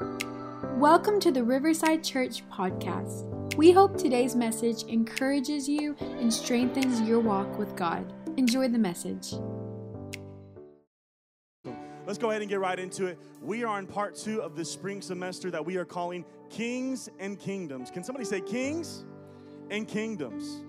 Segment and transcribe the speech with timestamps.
[0.00, 3.54] Welcome to the Riverside Church podcast.
[3.56, 8.10] We hope today's message encourages you and strengthens your walk with God.
[8.38, 9.34] Enjoy the message.
[12.06, 13.18] Let's go ahead and get right into it.
[13.42, 17.38] We are in part two of the spring semester that we are calling Kings and
[17.38, 17.90] Kingdoms.
[17.90, 19.04] Can somebody say Kings
[19.70, 20.62] and Kingdoms?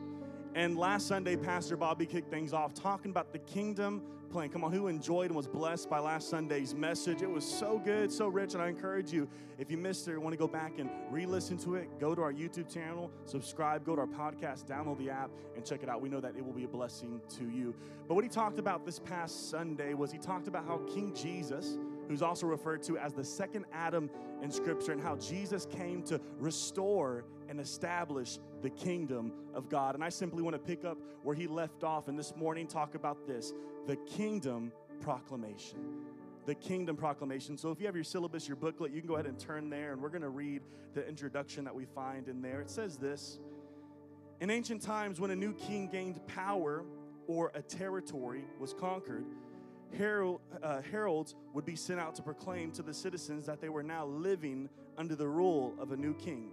[0.55, 4.01] And last Sunday, Pastor Bobby kicked things off talking about the kingdom
[4.31, 7.21] Come on, who enjoyed and was blessed by last Sunday's message?
[7.21, 9.27] It was so good, so rich, and I encourage you,
[9.59, 12.15] if you missed it or want to go back and re listen to it, go
[12.15, 15.89] to our YouTube channel, subscribe, go to our podcast, download the app, and check it
[15.89, 16.01] out.
[16.01, 17.75] We know that it will be a blessing to you.
[18.07, 21.77] But what he talked about this past Sunday was he talked about how King Jesus,
[22.07, 24.09] who's also referred to as the second Adam
[24.41, 29.93] in Scripture, and how Jesus came to restore and establish the kingdom of God.
[29.93, 32.95] And I simply want to pick up where he left off and this morning talk
[32.95, 33.53] about this
[33.87, 35.79] the kingdom proclamation.
[36.45, 37.57] The kingdom proclamation.
[37.57, 39.91] So, if you have your syllabus, your booklet, you can go ahead and turn there,
[39.91, 40.61] and we're going to read
[40.95, 42.61] the introduction that we find in there.
[42.61, 43.37] It says this
[44.39, 46.83] In ancient times, when a new king gained power
[47.27, 49.25] or a territory was conquered,
[49.95, 53.83] herald, uh, heralds would be sent out to proclaim to the citizens that they were
[53.83, 56.51] now living under the rule of a new king.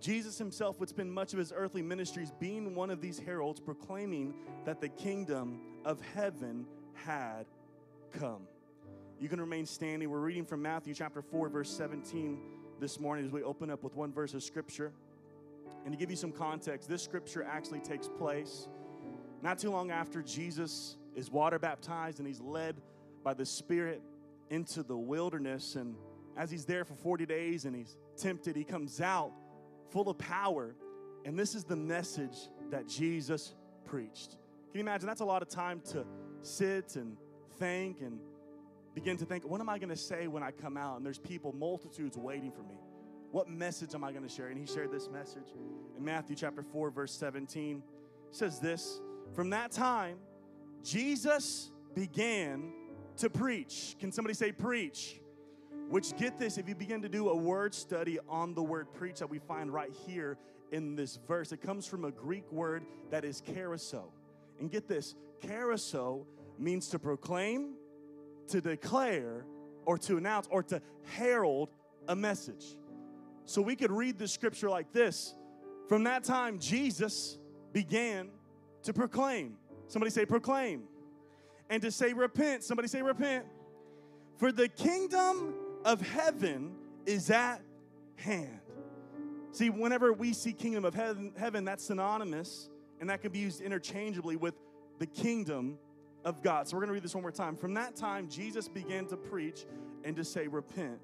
[0.00, 4.34] Jesus himself would spend much of his earthly ministries being one of these heralds, proclaiming
[4.64, 7.46] that the kingdom of heaven had
[8.18, 8.42] come.
[9.18, 10.10] You can remain standing.
[10.10, 12.38] We're reading from Matthew chapter 4, verse 17
[12.78, 14.92] this morning as we open up with one verse of scripture.
[15.84, 18.68] And to give you some context, this scripture actually takes place
[19.42, 22.76] not too long after Jesus is water baptized and he's led
[23.22, 24.02] by the Spirit
[24.50, 25.76] into the wilderness.
[25.76, 25.94] And
[26.36, 29.32] as he's there for 40 days and he's tempted, he comes out
[29.90, 30.74] full of power.
[31.24, 32.36] And this is the message
[32.70, 34.30] that Jesus preached.
[34.70, 35.06] Can you imagine?
[35.06, 36.04] That's a lot of time to
[36.42, 37.16] sit and
[37.58, 38.18] think and
[38.94, 40.96] begin to think, what am I going to say when I come out?
[40.96, 42.76] And there's people, multitudes waiting for me.
[43.30, 44.48] What message am I going to share?
[44.48, 45.52] And he shared this message
[45.96, 47.82] in Matthew chapter 4, verse 17.
[48.30, 49.00] says this
[49.34, 50.16] From that time,
[50.82, 52.72] Jesus began
[53.18, 53.96] to preach.
[53.98, 55.20] Can somebody say, preach?
[55.88, 59.20] Which, get this, if you begin to do a word study on the word preach
[59.20, 60.36] that we find right here
[60.72, 64.04] in this verse, it comes from a Greek word that is kerusso.
[64.58, 66.24] And get this, kerusso
[66.58, 67.74] means to proclaim,
[68.48, 69.46] to declare,
[69.84, 71.70] or to announce, or to herald
[72.08, 72.64] a message.
[73.44, 75.36] So we could read the scripture like this
[75.88, 77.38] From that time, Jesus
[77.72, 78.30] began
[78.82, 79.56] to proclaim.
[79.86, 80.82] Somebody say, proclaim.
[81.70, 82.64] And to say, repent.
[82.64, 83.44] Somebody say, repent.
[84.38, 85.54] For the kingdom
[85.86, 86.72] of heaven
[87.06, 87.62] is at
[88.16, 88.60] hand.
[89.52, 92.68] See, whenever we see kingdom of heaven, heaven, that's synonymous
[93.00, 94.54] and that can be used interchangeably with
[94.98, 95.78] the kingdom
[96.24, 96.66] of God.
[96.66, 97.56] So we're going to read this one more time.
[97.56, 99.64] From that time, Jesus began to preach
[100.04, 100.98] and to say, Repent,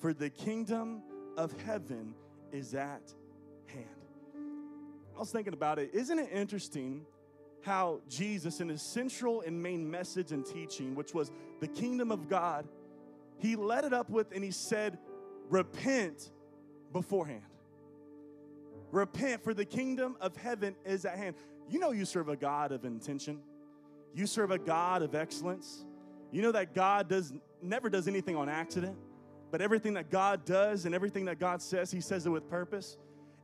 [0.00, 1.02] for the kingdom
[1.36, 2.14] of heaven
[2.50, 3.14] is at
[3.66, 3.86] hand.
[5.14, 5.90] I was thinking about it.
[5.94, 7.06] Isn't it interesting
[7.62, 11.30] how Jesus, in his central and main message and teaching, which was
[11.60, 12.66] the kingdom of God,
[13.38, 14.98] he led it up with and he said,
[15.50, 16.30] Repent
[16.92, 17.42] beforehand.
[18.90, 21.34] Repent, for the kingdom of heaven is at hand.
[21.68, 23.40] You know, you serve a God of intention,
[24.14, 25.84] you serve a God of excellence.
[26.30, 28.96] You know that God does never does anything on accident,
[29.50, 32.96] but everything that God does and everything that God says, He says it with purpose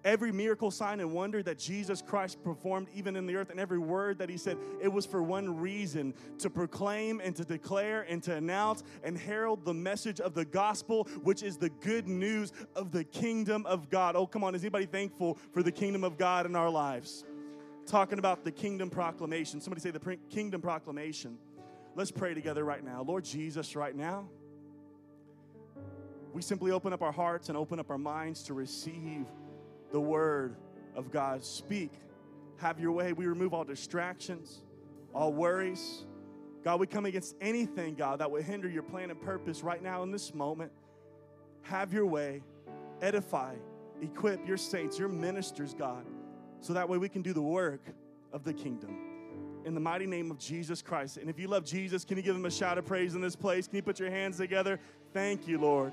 [0.04, 3.78] every miracle, sign, and wonder that Jesus Christ performed even in the earth, and every
[3.78, 8.22] word that he said, it was for one reason to proclaim and to declare and
[8.22, 12.92] to announce and herald the message of the gospel, which is the good news of
[12.92, 14.16] the kingdom of God.
[14.16, 17.24] Oh, come on, is anybody thankful for the kingdom of God in our lives?
[17.86, 19.60] Talking about the kingdom proclamation.
[19.60, 21.38] Somebody say the kingdom proclamation.
[21.96, 23.02] Let's pray together right now.
[23.02, 24.28] Lord Jesus, right now,
[26.32, 29.26] we simply open up our hearts and open up our minds to receive
[29.92, 30.56] the word
[30.94, 31.44] of God.
[31.44, 31.92] Speak.
[32.58, 33.12] Have your way.
[33.12, 34.60] We remove all distractions,
[35.14, 36.04] all worries.
[36.62, 40.02] God, we come against anything, God, that would hinder your plan and purpose right now
[40.02, 40.70] in this moment.
[41.62, 42.42] Have your way.
[43.00, 43.54] Edify,
[44.02, 46.04] equip your saints, your ministers, God,
[46.60, 47.80] so that way we can do the work
[48.32, 48.94] of the kingdom.
[49.64, 51.16] In the mighty name of Jesus Christ.
[51.16, 53.36] And if you love Jesus, can you give him a shout of praise in this
[53.36, 53.66] place?
[53.66, 54.78] Can you put your hands together?
[55.12, 55.92] Thank you, Lord.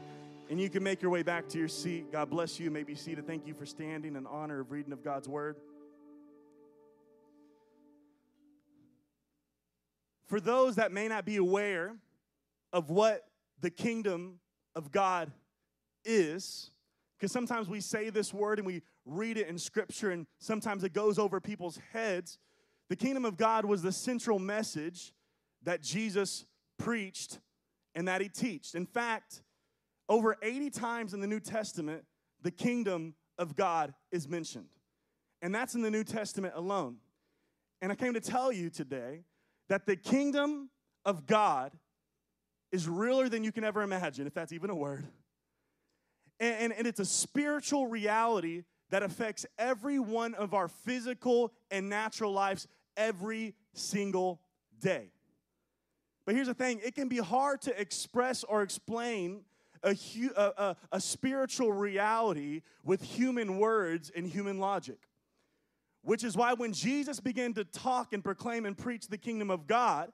[0.49, 2.11] And you can make your way back to your seat.
[2.11, 2.65] God bless you.
[2.65, 3.27] you may be seated.
[3.27, 5.57] Thank you for standing in honor of reading of God's word.
[10.27, 11.95] For those that may not be aware
[12.71, 13.25] of what
[13.59, 14.39] the kingdom
[14.75, 15.31] of God
[16.05, 16.71] is,
[17.17, 20.94] because sometimes we say this word and we read it in scripture and sometimes it
[20.94, 22.38] goes over people's heads.
[22.89, 25.13] The kingdom of God was the central message
[25.63, 26.45] that Jesus
[26.77, 27.39] preached
[27.95, 28.75] and that he taught.
[28.75, 29.41] In fact,
[30.09, 32.04] over 80 times in the New Testament,
[32.42, 34.69] the kingdom of God is mentioned.
[35.42, 36.98] And that's in the New Testament alone.
[37.81, 39.24] And I came to tell you today
[39.69, 40.69] that the kingdom
[41.06, 41.71] of God
[42.71, 45.06] is realer than you can ever imagine, if that's even a word.
[46.39, 51.89] And, and, and, it's a spiritual reality that affects every one of our physical and
[51.89, 54.42] natural lives every single
[54.80, 55.12] day.
[56.25, 59.42] But here's the thing it can be hard to express or explain
[59.83, 59.95] a,
[60.35, 65.00] a, a, spiritual reality with human words and human logic.
[66.03, 69.68] Which is why when Jesus began to talk and proclaim and preach the kingdom of
[69.68, 70.12] God,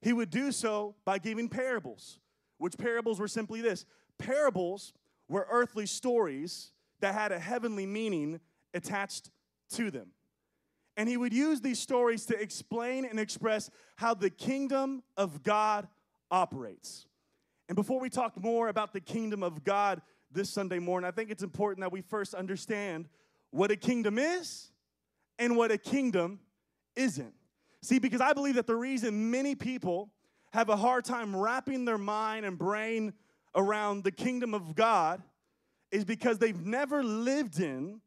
[0.00, 2.18] he would do so by giving parables,
[2.58, 3.84] which parables were simply this
[4.18, 4.92] parables
[5.28, 8.40] were earthly stories that had a heavenly meaning
[8.72, 9.30] attached
[9.70, 10.08] to them.
[10.96, 15.88] And he would use these stories to explain and express how the kingdom of God
[16.30, 17.06] operates.
[17.68, 21.30] And before we talk more about the kingdom of God this Sunday morning, I think
[21.30, 23.08] it's important that we first understand
[23.50, 24.70] what a kingdom is
[25.38, 26.40] and what a kingdom
[26.96, 27.32] isn't.
[27.82, 30.10] See, because I believe that the reason many people
[30.52, 33.12] have a hard time wrapping their mind and brain
[33.54, 35.22] around the kingdom of God
[35.90, 38.00] is because they've never lived in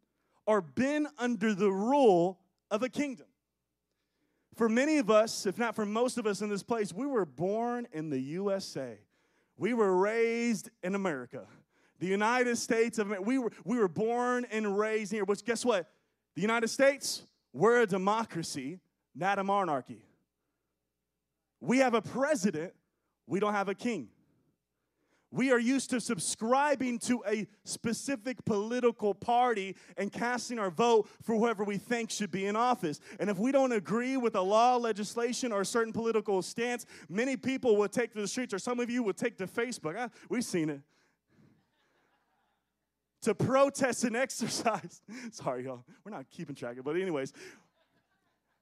[0.45, 2.39] or been under the rule
[2.69, 3.27] of a kingdom.
[4.56, 7.25] For many of us, if not for most of us in this place, we were
[7.25, 8.98] born in the USA.
[9.57, 11.45] We were raised in America.
[12.00, 13.24] The United States of America.
[13.24, 15.89] We were, we were born and raised here, which guess what?
[16.36, 17.24] The United States,
[17.54, 18.80] we're a democracy,
[19.15, 20.04] not a monarchy.
[21.59, 22.74] We have a president,
[23.25, 24.09] we don't have a king.
[25.38, 31.36] We are used to subscribing to a specific political party and casting our vote for
[31.36, 33.00] whoever we think should be in office.
[33.19, 37.38] And if we don't agree with a law, legislation, or a certain political stance, many
[37.38, 39.94] people will take to the streets, or some of you will take to Facebook.
[39.95, 40.81] Ah, we've seen it.
[43.22, 45.04] To protest and exercise.
[45.30, 45.86] Sorry, y'all.
[46.04, 47.31] We're not keeping track of it, but, anyways,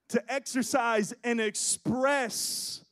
[0.09, 2.83] to exercise and express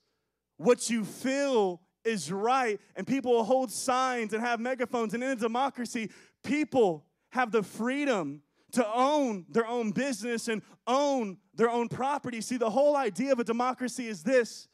[0.56, 5.14] what you feel is right, and people will hold signs and have megaphones.
[5.14, 6.10] And in a democracy,
[6.44, 8.42] people have the freedom
[8.74, 12.42] to own their own business and own their own property.
[12.42, 14.68] See, the whole idea of a democracy is this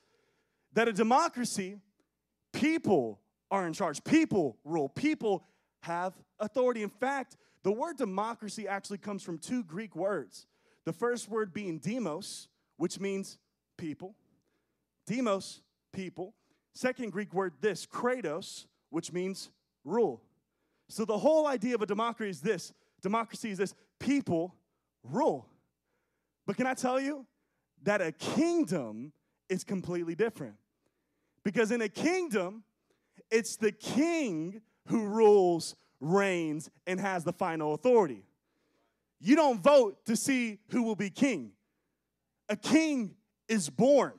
[0.73, 1.77] that a democracy,
[2.53, 5.43] people are in charge, people rule, people
[5.81, 6.83] have authority.
[6.83, 10.45] In fact, the word democracy actually comes from two Greek words.
[10.85, 12.47] The first word being demos,
[12.77, 13.37] which means
[13.77, 14.15] people.
[15.07, 15.61] Demos,
[15.91, 16.33] people.
[16.73, 19.49] Second Greek word, this, kratos, which means
[19.83, 20.21] rule.
[20.87, 24.55] So the whole idea of a democracy is this democracy is this people
[25.03, 25.47] rule.
[26.45, 27.25] But can I tell you
[27.83, 29.13] that a kingdom
[29.49, 30.55] is completely different?
[31.43, 32.63] Because in a kingdom,
[33.31, 38.25] it's the king who rules, reigns, and has the final authority.
[39.21, 41.51] You don't vote to see who will be king.
[42.49, 43.15] A king
[43.47, 44.13] is born.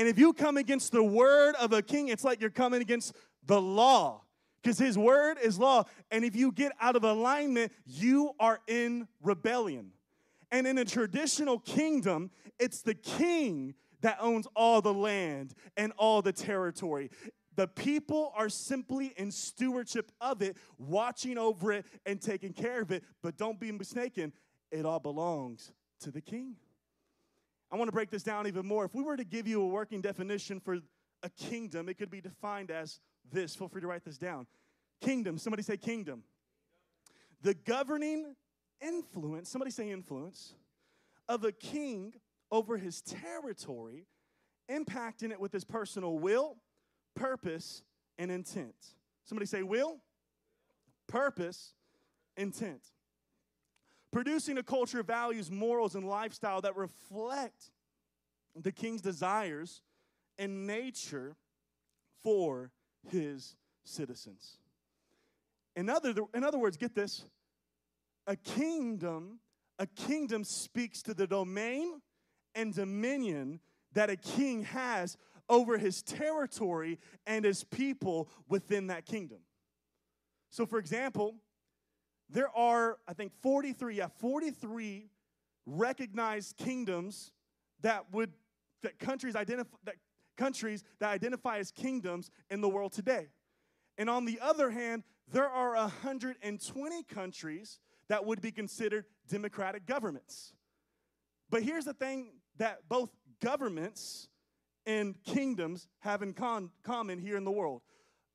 [0.00, 3.14] And if you come against the word of a king, it's like you're coming against
[3.44, 4.22] the law
[4.62, 5.84] because his word is law.
[6.10, 9.92] And if you get out of alignment, you are in rebellion.
[10.50, 16.22] And in a traditional kingdom, it's the king that owns all the land and all
[16.22, 17.10] the territory.
[17.56, 22.90] The people are simply in stewardship of it, watching over it and taking care of
[22.90, 23.04] it.
[23.22, 24.32] But don't be mistaken,
[24.70, 26.56] it all belongs to the king.
[27.72, 28.84] I want to break this down even more.
[28.84, 30.78] If we were to give you a working definition for
[31.22, 33.00] a kingdom, it could be defined as
[33.32, 33.54] this.
[33.54, 34.46] Feel free to write this down.
[35.00, 36.24] Kingdom, somebody say kingdom.
[37.42, 38.34] The governing
[38.80, 40.54] influence, somebody say influence,
[41.28, 42.14] of a king
[42.50, 44.06] over his territory,
[44.68, 46.56] impacting it with his personal will,
[47.14, 47.82] purpose,
[48.18, 48.74] and intent.
[49.24, 49.98] Somebody say will,
[51.06, 51.74] purpose,
[52.36, 52.82] intent
[54.12, 57.70] producing a culture of values, morals, and lifestyle that reflect
[58.56, 59.82] the king's desires
[60.38, 61.36] and nature
[62.22, 62.70] for
[63.10, 64.58] his citizens.
[65.76, 67.24] In other, in other words, get this
[68.26, 69.40] a kingdom,
[69.78, 72.00] a kingdom speaks to the domain
[72.54, 73.60] and dominion
[73.92, 75.16] that a king has
[75.48, 79.38] over his territory and his people within that kingdom.
[80.50, 81.36] So, for example,
[82.32, 85.08] there are, I think, 43, yeah, 43
[85.66, 87.32] recognized kingdoms
[87.82, 88.32] that would,
[88.82, 89.96] that countries identify, that
[90.36, 93.28] countries that identify as kingdoms in the world today.
[93.98, 100.54] And on the other hand, there are 120 countries that would be considered democratic governments.
[101.50, 103.10] But here's the thing that both
[103.40, 104.28] governments
[104.86, 107.82] and kingdoms have in con- common here in the world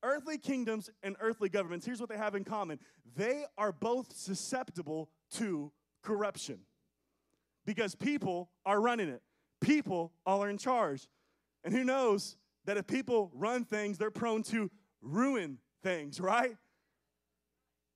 [0.02, 2.78] earthly kingdoms and earthly governments, here's what they have in common
[3.14, 5.72] they are both susceptible to
[6.02, 6.60] corruption
[7.64, 9.22] because people are running it,
[9.60, 11.08] people all are in charge.
[11.64, 14.70] And who knows that if people run things, they're prone to
[15.02, 16.56] ruin things, right?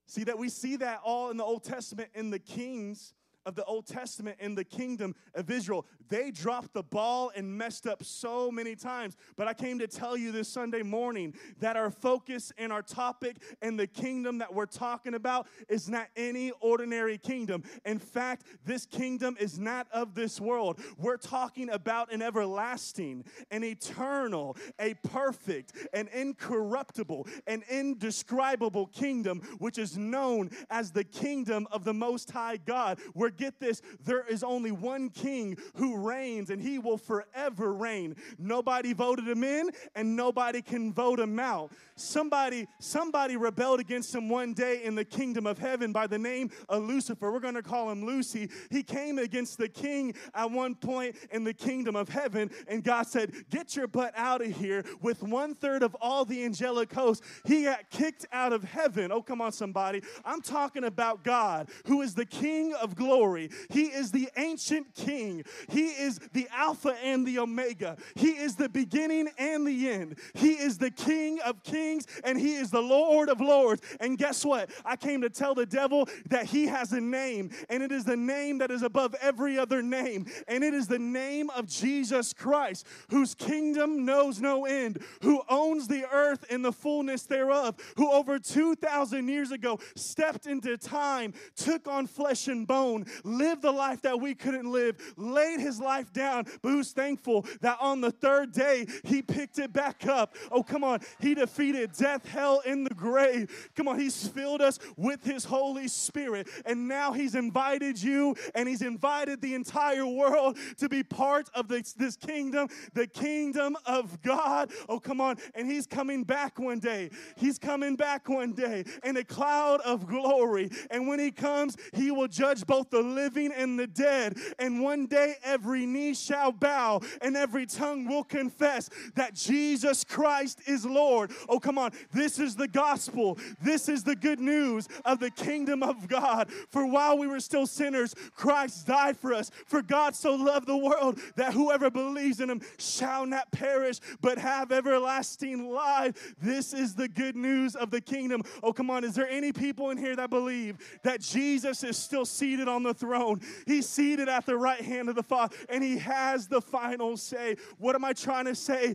[0.07, 3.15] See that we see that all in the Old Testament in the kings
[3.47, 5.87] of the Old Testament in the kingdom of Israel.
[6.09, 9.17] They dropped the ball and messed up so many times.
[9.37, 13.37] But I came to tell you this Sunday morning that our focus and our topic
[13.63, 17.63] and the kingdom that we're talking about is not any ordinary kingdom.
[17.85, 20.81] In fact, this kingdom is not of this world.
[20.99, 29.79] We're talking about an everlasting, an eternal, a perfect, an incorruptible, an indescribable kingdom, which
[29.79, 32.99] is known as the kingdom of the Most High God.
[33.15, 38.17] Where get this, there is only one king who reigns and he will forever reign.
[38.39, 41.71] Nobody voted him in and nobody can vote him out.
[41.97, 46.51] Somebody somebody rebelled against him one day in the kingdom of heaven by the name
[46.69, 47.31] of Lucifer.
[47.31, 48.49] We're going to call him Lucy.
[48.71, 53.07] He came against the king at one point in the kingdom of heaven and God
[53.07, 57.27] said, "Get your butt out of here." With one third of all the angelic hosts,
[57.45, 59.13] he got kicked out of heaven.
[59.13, 60.03] Oh, come on, somebody.
[60.25, 63.51] I'm talking about God, who is the King of glory glory.
[63.69, 65.45] He is the ancient king.
[65.69, 67.99] He is the Alpha and the Omega.
[68.15, 70.19] He is the beginning and the end.
[70.35, 73.83] He is the King of kings and He is the Lord of lords.
[74.01, 74.71] And guess what?
[74.87, 78.17] I came to tell the devil that he has a name, and it is the
[78.17, 80.27] name that is above every other name.
[80.49, 85.89] And it is the name of Jesus Christ, whose kingdom knows no end, who owns
[85.89, 91.87] the earth and the fullness thereof, who over 2,000 years ago stepped into time, took
[91.87, 96.45] on flesh and bone, lived the life that we couldn't live, laid his life down,
[96.63, 100.37] but who's thankful that on the third day he picked it back up.
[100.51, 101.01] Oh, come on.
[101.21, 103.71] He defeated death, hell, in the grave.
[103.75, 103.99] Come on.
[103.99, 106.49] He's filled us with his Holy Spirit.
[106.65, 111.69] And now he's invited you and he's invited the entire world to be part of
[111.69, 114.71] this, this kingdom, the kingdom of God.
[114.89, 115.37] Oh, come on.
[115.55, 117.11] And he's coming back one day.
[117.37, 120.71] He's coming back one day in a cloud of glory.
[120.91, 124.37] And when he comes, he will judge both the the living and the dead.
[124.59, 130.61] And one day every knee shall bow and every tongue will confess that Jesus Christ
[130.67, 131.31] is Lord.
[131.49, 131.93] Oh, come on.
[132.13, 133.39] This is the gospel.
[133.63, 136.51] This is the good news of the kingdom of God.
[136.71, 139.51] For while we were still sinners, Christ died for us.
[139.67, 144.39] For God so loved the world that whoever believes in him shall not perish but
[144.39, 146.35] have everlasting life.
[146.41, 148.43] This is the good news of the kingdom.
[148.63, 149.05] Oh, come on.
[149.05, 152.90] Is there any people in here that believe that Jesus is still seated on the
[152.95, 153.41] throne.
[153.67, 157.57] He's seated at the right hand of the Father, and He has the final say.
[157.79, 158.95] What am I trying to say?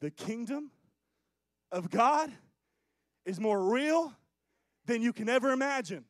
[0.00, 0.70] The kingdom
[1.72, 2.30] of God
[3.24, 4.12] is more real
[4.86, 6.04] than you can ever imagine.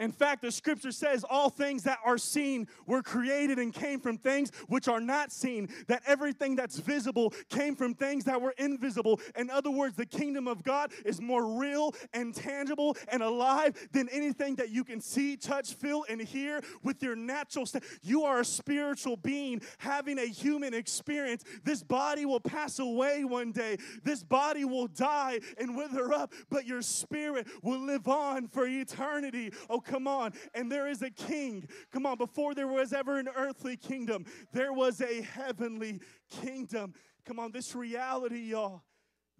[0.00, 4.16] In fact, the scripture says all things that are seen were created and came from
[4.16, 9.20] things which are not seen, that everything that's visible came from things that were invisible.
[9.36, 14.08] In other words, the kingdom of God is more real and tangible and alive than
[14.08, 18.40] anything that you can see, touch, feel, and hear with your natural st- You are
[18.40, 21.44] a spiritual being having a human experience.
[21.62, 26.66] This body will pass away one day, this body will die and wither up, but
[26.66, 29.52] your spirit will live on for eternity.
[29.68, 30.32] Oh, Come on.
[30.54, 31.68] And there is a king.
[31.92, 32.16] Come on.
[32.16, 36.94] Before there was ever an earthly kingdom, there was a heavenly kingdom.
[37.26, 37.50] Come on.
[37.50, 38.82] This reality, y'all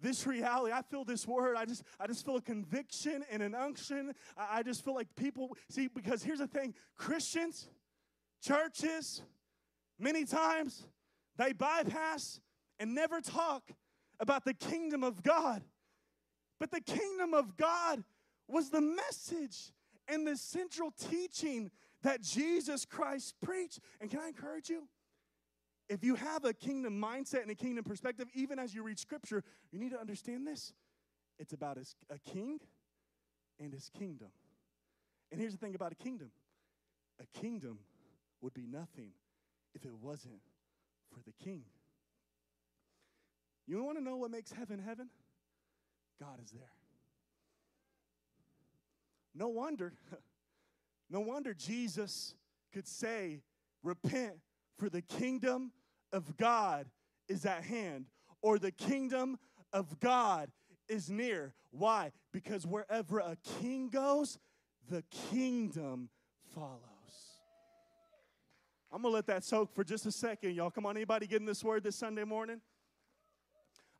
[0.03, 3.53] this reality i feel this word i just i just feel a conviction and an
[3.53, 7.69] unction I, I, just feel like people see because here's the thing christians
[8.41, 9.21] churches
[9.99, 10.87] many times
[11.37, 12.39] they bypass
[12.79, 13.61] and never talk
[14.19, 15.61] about the kingdom of god
[16.59, 18.03] but the kingdom of god
[18.47, 19.71] was the message
[20.07, 21.71] and the central teaching
[22.03, 23.79] that Jesus Christ preached.
[23.99, 24.87] And can I encourage you?
[25.89, 29.43] If you have a kingdom mindset and a kingdom perspective, even as you read scripture,
[29.71, 30.73] you need to understand this.
[31.37, 32.59] It's about a king
[33.59, 34.29] and his kingdom.
[35.31, 36.31] And here's the thing about a kingdom
[37.19, 37.79] a kingdom
[38.41, 39.11] would be nothing
[39.75, 40.41] if it wasn't
[41.13, 41.63] for the king.
[43.67, 45.09] You want to know what makes heaven heaven?
[46.19, 46.80] God is there.
[49.33, 49.93] No wonder,
[51.09, 52.35] no wonder Jesus
[52.73, 53.41] could say,
[53.83, 54.33] Repent,
[54.77, 55.71] for the kingdom
[56.13, 56.87] of God
[57.27, 58.05] is at hand,
[58.41, 59.37] or the kingdom
[59.73, 60.51] of God
[60.87, 61.53] is near.
[61.71, 62.11] Why?
[62.31, 64.37] Because wherever a king goes,
[64.89, 66.09] the kingdom
[66.53, 66.79] follows.
[68.91, 70.69] I'm gonna let that soak for just a second, y'all.
[70.69, 72.59] Come on, anybody getting this word this Sunday morning?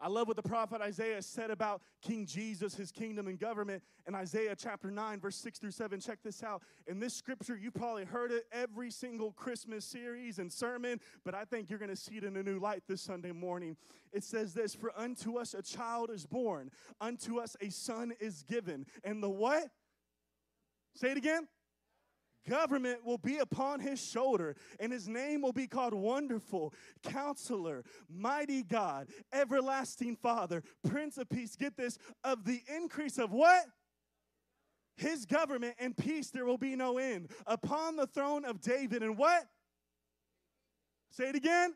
[0.02, 4.16] I love what the prophet Isaiah said about King Jesus, his kingdom and government in
[4.16, 6.00] Isaiah chapter 9, verse 6 through 7.
[6.00, 6.64] Check this out.
[6.88, 11.46] In this scripture, you probably heard it every single Christmas series and sermon, but I
[11.46, 13.78] think you're going to see it in a new light this Sunday morning.
[14.12, 18.44] It says this For unto us a child is born, unto us a son is
[18.44, 18.88] given.
[19.04, 19.70] And the what?
[20.96, 21.48] Say it again
[22.50, 28.64] government will be upon his shoulder, and his name will be called Wonderful, Counselor, Mighty
[28.64, 31.56] God, Everlasting Father, Prince of Peace.
[31.56, 33.66] Get this, of the increase of what?
[34.98, 37.30] His government and peace there will be no end.
[37.48, 39.46] Upon the throne of David, and what?
[41.12, 41.74] Say it again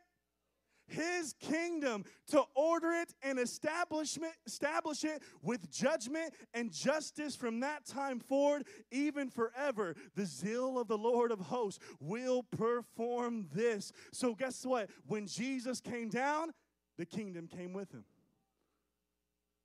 [0.87, 8.19] his kingdom to order it and establish it with judgment and justice from that time
[8.19, 9.95] forward, even forever.
[10.15, 13.91] The zeal of the Lord of hosts will perform this.
[14.11, 14.89] So, guess what?
[15.07, 16.51] When Jesus came down,
[16.97, 18.05] the kingdom came with him.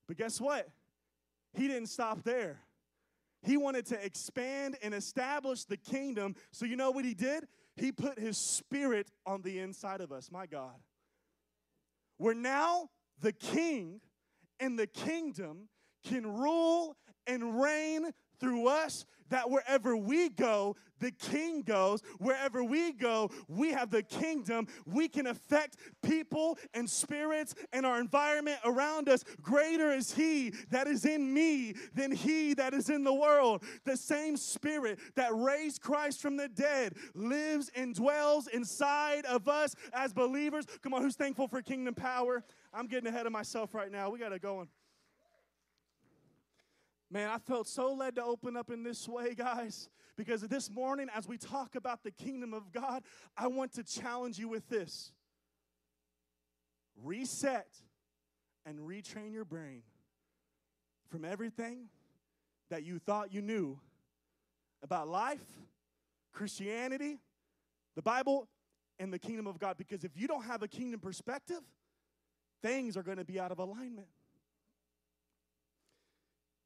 [0.08, 0.68] But guess what?
[1.54, 2.60] He didn't stop there.
[3.42, 6.34] He wanted to expand and establish the kingdom.
[6.52, 7.46] So, you know what he did?
[7.76, 10.30] He put his spirit on the inside of us.
[10.30, 10.74] My God.
[12.20, 12.90] Where now
[13.22, 14.02] the king
[14.60, 15.70] and the kingdom
[16.04, 16.94] can rule
[17.26, 18.10] and reign
[18.40, 22.02] through us that wherever we go, the king goes.
[22.18, 24.66] Wherever we go, we have the kingdom.
[24.86, 29.24] We can affect people and spirits and our environment around us.
[29.40, 33.64] Greater is he that is in me than he that is in the world.
[33.84, 39.74] The same spirit that raised Christ from the dead lives and dwells inside of us
[39.92, 40.66] as believers.
[40.82, 42.44] Come on, who's thankful for kingdom power?
[42.74, 44.10] I'm getting ahead of myself right now.
[44.10, 44.66] We got to go.
[47.10, 51.08] Man, I felt so led to open up in this way, guys, because this morning,
[51.14, 53.02] as we talk about the kingdom of God,
[53.36, 55.12] I want to challenge you with this
[57.02, 57.66] reset
[58.64, 59.82] and retrain your brain
[61.08, 61.86] from everything
[62.70, 63.80] that you thought you knew
[64.82, 65.44] about life,
[66.32, 67.18] Christianity,
[67.96, 68.48] the Bible,
[69.00, 69.76] and the kingdom of God.
[69.76, 71.62] Because if you don't have a kingdom perspective,
[72.62, 74.06] things are going to be out of alignment.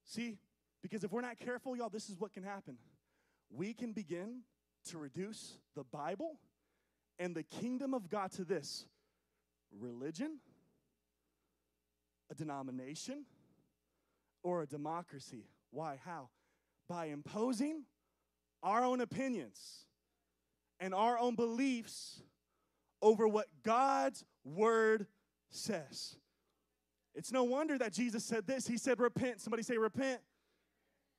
[0.05, 0.39] See,
[0.83, 2.77] because if we're not careful, y'all, this is what can happen.
[3.51, 4.43] We can begin
[4.91, 6.39] to reduce the Bible
[7.19, 8.87] and the kingdom of God to this
[9.81, 10.39] religion,
[12.31, 13.25] a denomination,
[14.43, 15.47] or a democracy.
[15.71, 15.99] Why?
[16.05, 16.29] How?
[16.89, 17.85] By imposing
[18.63, 19.87] our own opinions
[20.81, 22.23] and our own beliefs
[23.01, 25.07] over what God's word
[25.51, 26.17] says.
[27.15, 28.67] It's no wonder that Jesus said this.
[28.67, 29.41] He said, Repent.
[29.41, 30.21] Somebody say, Repent.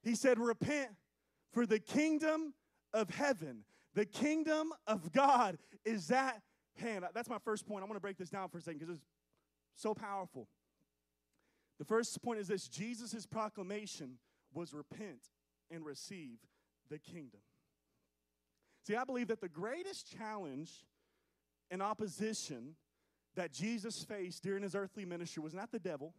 [0.04, 0.92] He said, Repent,
[1.54, 2.54] for the kingdom
[2.94, 6.42] of heaven, the kingdom of God is at
[6.78, 7.06] hand.
[7.14, 7.84] That's my first point.
[7.84, 9.06] I want to break this down for a second because it's
[9.76, 10.48] so powerful.
[11.80, 14.18] The first point is this Jesus' proclamation
[14.54, 15.30] was repent
[15.72, 16.38] and receive
[16.90, 17.42] the kingdom.
[18.86, 20.86] See, I believe that the greatest challenge
[21.72, 22.76] and opposition
[23.36, 26.14] that Jesus faced during his earthly ministry was not the devil,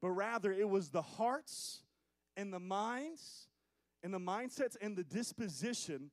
[0.00, 1.80] but rather it was the hearts
[2.36, 3.48] and the minds
[4.02, 6.10] and the mindsets and the disposition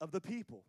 [0.00, 0.64] of the people.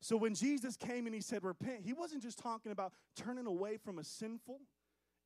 [0.00, 3.76] So when Jesus came and he said, Repent, he wasn't just talking about turning away
[3.76, 4.60] from a sinful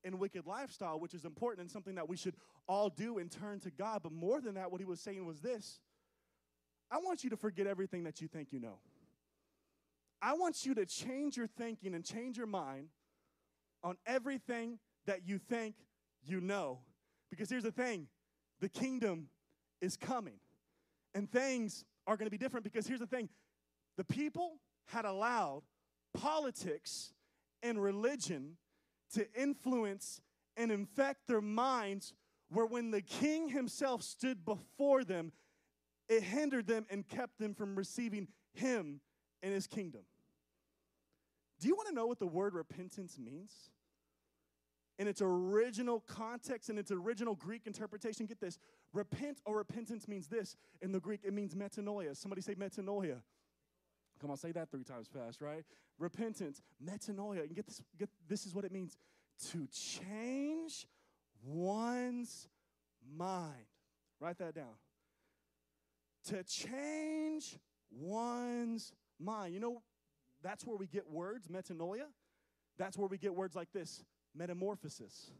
[0.03, 2.35] and wicked lifestyle, which is important and something that we should
[2.67, 4.01] all do and turn to God.
[4.03, 5.81] But more than that, what he was saying was this
[6.91, 8.79] I want you to forget everything that you think you know.
[10.25, 12.89] I want you to change your thinking and change your mind
[13.83, 15.75] on everything that you think
[16.25, 16.79] you know.
[17.31, 18.09] Because here's the thing
[18.59, 19.29] the kingdom
[19.83, 20.41] is coming,
[21.15, 22.65] and things are going to be different.
[22.65, 23.29] Because here's the thing
[23.99, 24.57] the people
[24.87, 25.63] had allowed
[26.15, 27.13] politics
[27.63, 28.57] and religion
[29.13, 30.23] to influence
[30.57, 32.15] and infect their minds,
[32.49, 35.33] where when the king himself stood before them,
[36.09, 39.03] it hindered them and kept them from receiving him
[39.43, 40.01] and his kingdom.
[41.61, 43.53] Do you want to know what the word repentance means?
[44.99, 48.59] In its original context, in its original Greek interpretation, get this
[48.93, 50.57] repent or repentance means this.
[50.83, 52.17] In the Greek, it means metanoia.
[52.17, 53.21] Somebody say metanoia.
[54.21, 55.65] Come on, say that three times fast, right?
[55.99, 57.41] Repentance, metanoia.
[57.41, 58.97] And get this, get, this is what it means
[59.51, 60.87] to change
[61.45, 62.49] one's
[63.17, 63.67] mind.
[64.21, 64.77] Write that down.
[66.29, 67.59] To change
[67.91, 69.55] one's mind.
[69.55, 69.83] You know,
[70.45, 72.05] that's where we get words, metanoia.
[72.79, 74.05] That's where we get words like this
[74.37, 75.31] metamorphosis.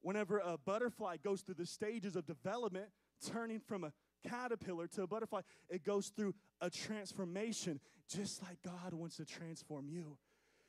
[0.00, 2.86] Whenever a butterfly goes through the stages of development,
[3.26, 3.92] turning from a
[4.28, 9.88] caterpillar to a butterfly, it goes through a transformation, just like God wants to transform
[9.88, 10.18] you.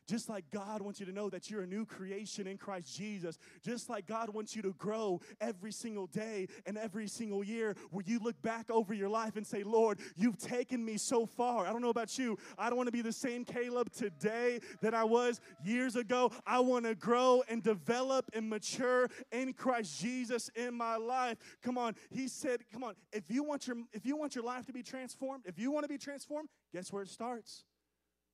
[0.10, 3.38] Just like God wants you to know that you're a new creation in Christ Jesus.
[3.64, 8.04] Just like God wants you to grow every single day and every single year where
[8.08, 11.68] you look back over your life and say, Lord, you've taken me so far.
[11.68, 12.40] I don't know about you.
[12.58, 16.32] I don't want to be the same Caleb today that I was years ago.
[16.44, 21.38] I want to grow and develop and mature in Christ Jesus in my life.
[21.62, 21.94] Come on.
[22.10, 24.82] He said, come on, if you want your if you want your life to be
[24.82, 27.64] transformed, if you want to be transformed, guess where it starts?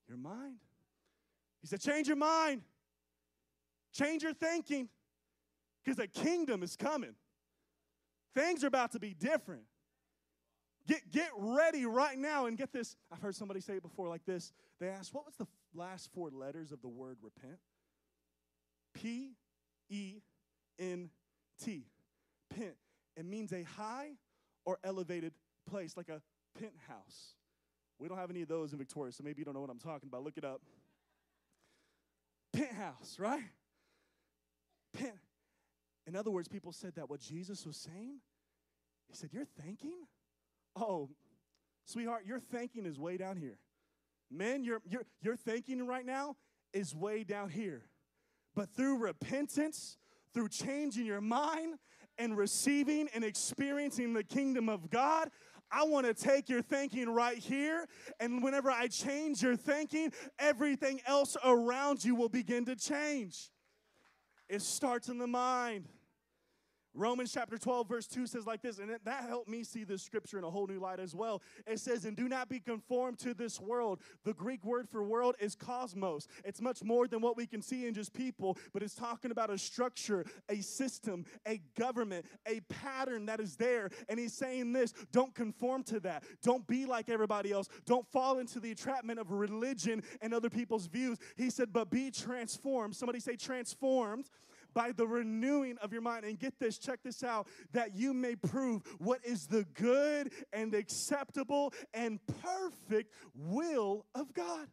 [0.08, 0.60] Your mind.
[1.66, 2.62] He said, change your mind.
[3.92, 4.88] Change your thinking
[5.84, 7.16] because the kingdom is coming.
[8.36, 9.64] Things are about to be different.
[10.88, 12.96] Get, get ready right now and get this.
[13.12, 14.54] I've heard somebody say it before like this.
[14.80, 17.58] They asked, What was the last four letters of the word repent?
[18.94, 19.32] P
[19.90, 20.18] E
[20.78, 21.10] N
[21.64, 21.88] T.
[22.56, 22.76] Pent.
[23.18, 24.10] It means a high
[24.66, 25.34] or elevated
[25.68, 26.22] place, like a
[26.60, 27.34] penthouse.
[27.98, 29.80] We don't have any of those in Victoria, so maybe you don't know what I'm
[29.80, 30.24] talking about.
[30.24, 30.62] Look it up.
[32.56, 33.44] Penthouse, right?
[36.08, 38.20] In other words, people said that what Jesus was saying,
[39.08, 39.96] he said, You're thinking?
[40.76, 41.10] Oh,
[41.86, 43.58] sweetheart, your thinking is way down here.
[44.32, 46.36] Men, your, your, your thinking right now
[46.74, 47.84] is way down here.
[48.56, 49.98] But through repentance,
[50.34, 51.76] through changing your mind
[52.18, 55.30] and receiving and experiencing the kingdom of God,
[55.72, 57.88] I want to take your thinking right here.
[58.20, 63.50] And whenever I change your thinking, everything else around you will begin to change.
[64.48, 65.88] It starts in the mind.
[66.96, 70.38] Romans chapter 12, verse 2 says like this, and that helped me see this scripture
[70.38, 71.42] in a whole new light as well.
[71.68, 74.00] It says, And do not be conformed to this world.
[74.24, 76.28] The Greek word for world is cosmos.
[76.46, 79.50] It's much more than what we can see in just people, but it's talking about
[79.50, 83.90] a structure, a system, a government, a pattern that is there.
[84.08, 86.24] And he's saying this don't conform to that.
[86.42, 87.68] Don't be like everybody else.
[87.86, 91.18] Don't fall into the entrapment of religion and other people's views.
[91.36, 92.96] He said, But be transformed.
[92.96, 94.30] Somebody say, transformed
[94.76, 96.26] by the renewing of your mind.
[96.26, 100.76] And get this, check this out, that you may prove what is the good and
[100.76, 104.68] acceptable and perfect will of God.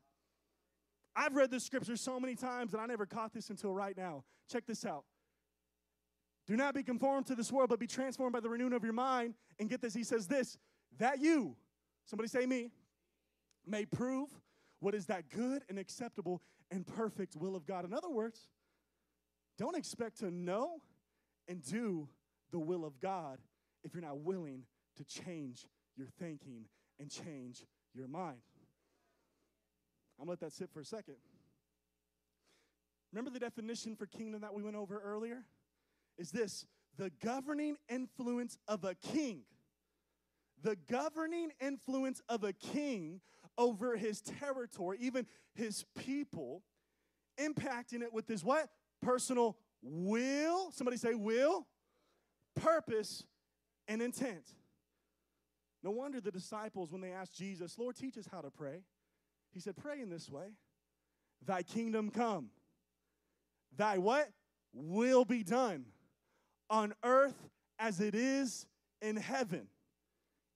[1.15, 4.25] I've read this scripture so many times and I never caught this until right now.
[4.51, 5.05] Check this out.
[6.47, 8.93] Do not be conformed to this world, but be transformed by the renewing of your
[8.93, 9.35] mind.
[9.61, 10.59] And get this, he says this
[10.99, 11.57] that you,
[12.05, 12.71] somebody say me,
[13.65, 14.29] may prove
[14.81, 17.85] what is that good and acceptable and perfect will of God.
[17.85, 18.51] In other words,
[19.63, 20.81] don't expect to know
[21.47, 22.09] and do
[22.51, 23.39] the will of God
[23.85, 24.65] if you're not willing
[24.97, 26.65] to change your thinking
[26.99, 28.41] and change your mind.
[30.19, 31.15] I'm gonna let that sit for a second.
[33.13, 35.45] Remember the definition for kingdom that we went over earlier?
[36.19, 36.67] Is this
[36.99, 39.43] the governing influence of a king?
[40.63, 43.21] The governing influence of a king
[43.57, 46.65] over his territory, even his people,
[47.39, 48.69] impacting it with his what?
[49.03, 51.67] Personal will, somebody say will,
[52.55, 53.25] purpose,
[53.89, 54.55] and intent.
[55.83, 58.83] No wonder the disciples, when they asked Jesus, Lord, teach us how to pray,
[59.53, 60.53] he said, Pray in this way
[61.45, 62.51] Thy kingdom come.
[63.77, 64.31] Thy what?
[64.73, 65.87] Will be done
[66.71, 67.37] on earth
[67.79, 68.67] as it is
[69.01, 69.67] in heaven.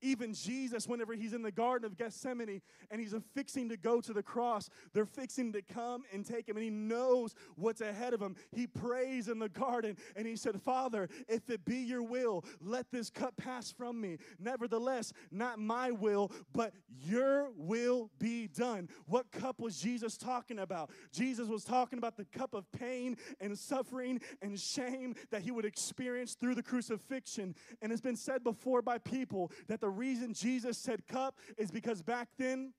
[0.03, 4.13] Even Jesus, whenever he's in the Garden of Gethsemane and he's fixing to go to
[4.13, 8.21] the cross, they're fixing to come and take him, and he knows what's ahead of
[8.21, 8.37] him.
[8.53, 12.91] He prays in the garden and he said, Father, if it be your will, let
[12.91, 14.19] this cup pass from me.
[14.39, 18.89] Nevertheless, not my will, but your will be done.
[19.07, 20.91] What cup was Jesus talking about?
[21.13, 25.65] Jesus was talking about the cup of pain and suffering and shame that he would
[25.65, 27.55] experience through the crucifixion.
[27.83, 31.71] And it's been said before by people that the the reason Jesus said cup is
[31.71, 32.73] because back then,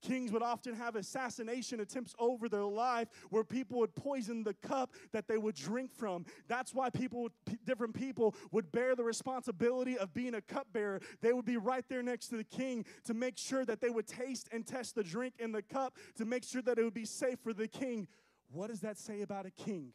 [0.00, 4.94] Kings would often have assassination attempts over their life where people would poison the cup
[5.12, 6.24] that they would drink from.
[6.48, 7.28] That's why people,
[7.66, 11.02] different people, would bear the responsibility of being a cupbearer.
[11.20, 14.06] They would be right there next to the king to make sure that they would
[14.06, 17.04] taste and test the drink in the cup to make sure that it would be
[17.04, 18.08] safe for the king.
[18.50, 19.92] What does that say about a king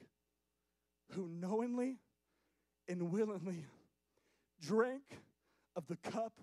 [1.13, 1.98] who knowingly
[2.88, 3.66] and willingly
[4.62, 5.02] drank
[5.76, 6.34] of the cup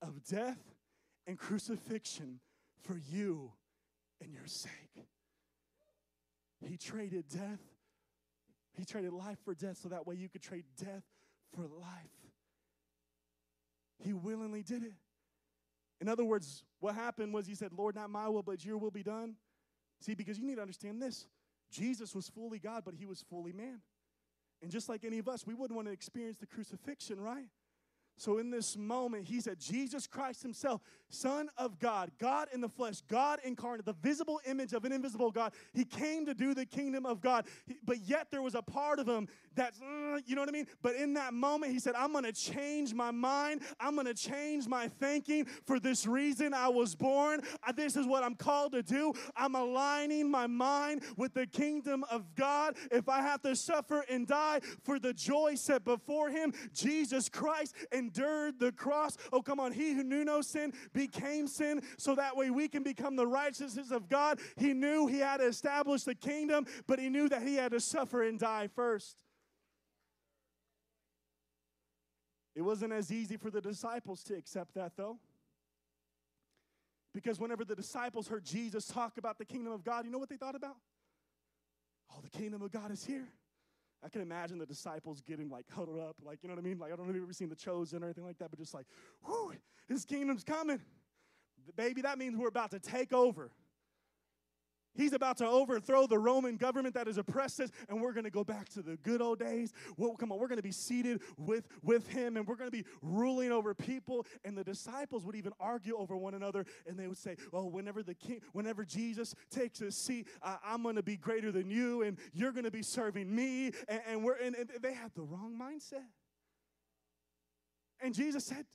[0.00, 0.60] of death
[1.26, 2.40] and crucifixion
[2.82, 3.52] for you
[4.20, 4.72] and your sake.
[6.66, 7.60] He traded death,
[8.76, 11.04] he traded life for death so that way you could trade death
[11.54, 12.32] for life.
[13.98, 14.94] He willingly did it.
[16.00, 18.90] In other words, what happened was he said, Lord, not my will, but your will
[18.90, 19.36] be done.
[20.00, 21.26] See, because you need to understand this
[21.70, 23.80] Jesus was fully God, but he was fully man.
[24.60, 27.46] And just like any of us, we wouldn't want to experience the crucifixion, right?
[28.16, 32.68] So, in this moment, he said, Jesus Christ Himself, Son of God, God in the
[32.68, 36.64] flesh, God incarnate, the visible image of an invisible God, He came to do the
[36.64, 37.46] kingdom of God.
[37.84, 40.66] But yet, there was a part of Him that's, uh, you know what I mean?
[40.82, 43.62] But in that moment, He said, I'm going to change my mind.
[43.78, 45.46] I'm going to change my thinking.
[45.66, 47.42] For this reason, I was born.
[47.74, 49.12] This is what I'm called to do.
[49.36, 52.76] I'm aligning my mind with the kingdom of God.
[52.90, 57.74] If I have to suffer and die for the joy set before Him, Jesus Christ,
[57.90, 59.16] and endured the cross.
[59.32, 59.72] Oh, come on.
[59.72, 63.90] He who knew no sin became sin so that way we can become the righteousness
[63.90, 64.40] of God.
[64.56, 67.80] He knew he had to establish the kingdom, but he knew that he had to
[67.80, 69.16] suffer and die first.
[72.54, 75.18] It wasn't as easy for the disciples to accept that, though.
[77.14, 80.28] Because whenever the disciples heard Jesus talk about the kingdom of God, you know what
[80.28, 80.76] they thought about?
[82.10, 83.28] Oh, the kingdom of God is here.
[84.04, 86.78] I can imagine the disciples getting like huddled up, like, you know what I mean?
[86.78, 88.58] Like, I don't know if you've ever seen The Chosen or anything like that, but
[88.58, 88.86] just like,
[89.26, 89.52] whoo,
[89.88, 90.80] his kingdom's coming.
[91.76, 93.52] Baby, that means we're about to take over.
[94.94, 98.30] He's about to overthrow the Roman government that has oppressed us, and we're going to
[98.30, 99.72] go back to the good old days.
[99.96, 102.76] Well, come on, we're going to be seated with, with him, and we're going to
[102.76, 104.26] be ruling over people.
[104.44, 108.02] And the disciples would even argue over one another, and they would say, "Oh, whenever
[108.02, 112.02] the king, whenever Jesus takes a seat, uh, I'm going to be greater than you,
[112.02, 115.22] and you're going to be serving me." And, and we're and, and they had the
[115.22, 116.04] wrong mindset.
[118.00, 118.66] And Jesus said,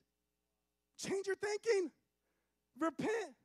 [0.98, 1.92] "Change your thinking,
[2.80, 3.36] repent."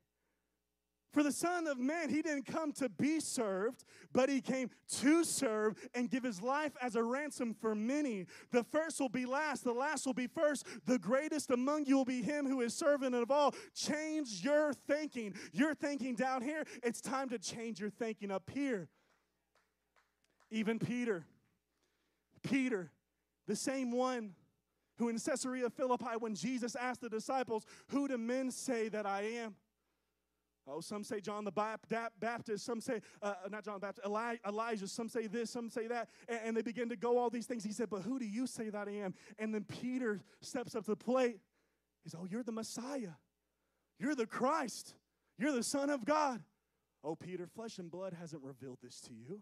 [1.12, 4.70] For the Son of Man, he didn't come to be served, but he came
[5.01, 8.27] to serve and give his life as a ransom for many.
[8.51, 10.66] The first will be last, the last will be first.
[10.87, 13.55] The greatest among you will be him who is servant of all.
[13.75, 15.35] Change your thinking.
[15.53, 18.88] You're thinking down here, it's time to change your thinking up here.
[20.51, 21.27] Even Peter,
[22.42, 22.90] Peter,
[23.46, 24.35] the same one
[24.96, 29.22] who in Caesarea Philippi, when Jesus asked the disciples, Who do men say that I
[29.22, 29.57] am?
[30.66, 31.51] Oh, some say John the
[32.20, 35.68] Baptist, some say, uh, uh, not John the Baptist, Eli- Elijah, some say this, some
[35.68, 36.09] say that.
[36.29, 37.64] And, and, they begin to go all these things.
[37.64, 39.14] He said, But who do you say that I am?
[39.40, 41.40] And then Peter steps up to the plate.
[42.05, 43.14] He says, Oh, you're the Messiah.
[43.98, 44.94] You're the Christ.
[45.37, 46.40] You're the Son of God.
[47.03, 49.40] Oh, Peter, flesh and blood hasn't revealed this to you.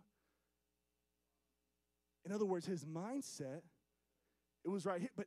[2.24, 3.60] In other words, his mindset,
[4.64, 5.26] it was right here, but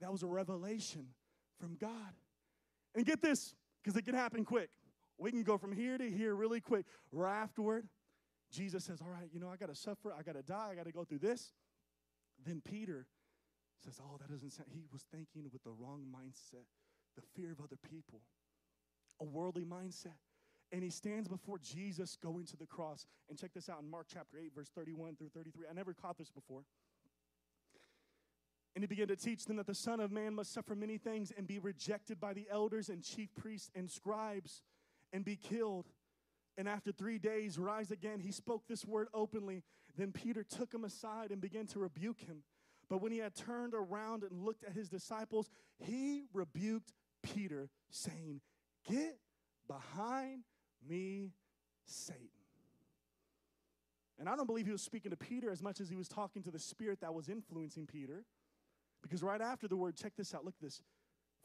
[0.00, 1.06] that was a revelation
[1.60, 2.14] from God.
[2.94, 4.70] And get this, because it can happen quick.
[5.18, 6.86] We can go from here to here really quick.
[7.10, 7.88] Right afterward,
[8.52, 10.12] Jesus says, All right, you know, I got to suffer.
[10.12, 10.68] I got to die.
[10.72, 11.52] I got to go through this.
[12.44, 13.06] Then Peter
[13.82, 14.68] says, Oh, that doesn't sound.
[14.72, 16.64] He was thinking with the wrong mindset,
[17.16, 18.20] the fear of other people,
[19.20, 20.18] a worldly mindset.
[20.72, 23.06] And he stands before Jesus going to the cross.
[23.28, 25.66] And check this out in Mark chapter 8, verse 31 through 33.
[25.70, 26.64] I never caught this before.
[28.74, 31.32] And he began to teach them that the Son of Man must suffer many things
[31.36, 34.62] and be rejected by the elders and chief priests and scribes
[35.16, 35.86] and be killed.
[36.58, 38.20] And after three days, rise again.
[38.20, 39.62] He spoke this word openly.
[39.96, 42.42] Then Peter took him aside and began to rebuke him.
[42.88, 48.42] But when he had turned around and looked at his disciples, he rebuked Peter, saying,
[48.88, 49.18] Get
[49.66, 50.44] behind
[50.88, 51.32] me,
[51.86, 52.28] Satan.
[54.18, 56.42] And I don't believe he was speaking to Peter as much as he was talking
[56.42, 58.24] to the spirit that was influencing Peter.
[59.02, 60.80] Because right after the word, check this out, look at this.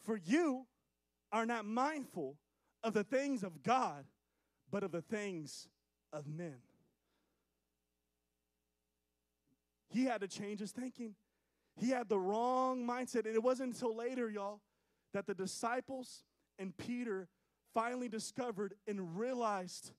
[0.03, 0.67] For you
[1.31, 2.37] are not mindful
[2.83, 4.05] of the things of God,
[4.71, 5.67] but of the things
[6.11, 6.57] of men.
[9.89, 11.15] He had to change his thinking.
[11.75, 13.25] He had the wrong mindset.
[13.25, 14.61] And it wasn't until later, y'all,
[15.13, 16.23] that the disciples
[16.57, 17.27] and Peter
[17.73, 19.91] finally discovered and realized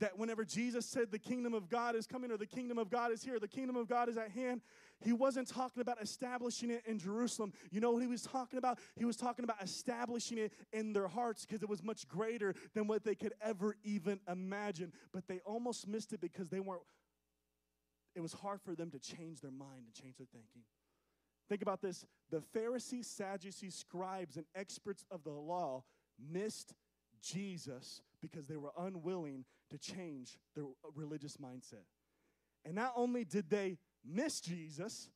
[0.00, 3.10] that whenever Jesus said the kingdom of God is coming or the kingdom of God
[3.12, 4.60] is here, the kingdom of God is at hand,
[5.00, 7.52] he wasn't talking about establishing it in Jerusalem.
[7.70, 8.78] You know what he was talking about?
[8.96, 12.86] He was talking about establishing it in their hearts because it was much greater than
[12.86, 14.92] what they could ever even imagine.
[15.12, 16.82] But they almost missed it because they weren't,
[18.16, 20.62] it was hard for them to change their mind and change their thinking.
[21.48, 25.84] Think about this the Pharisees, Sadducees, scribes, and experts of the law
[26.18, 26.74] missed
[27.22, 31.84] Jesus because they were unwilling to change their religious mindset.
[32.64, 35.10] And not only did they miss Jesus,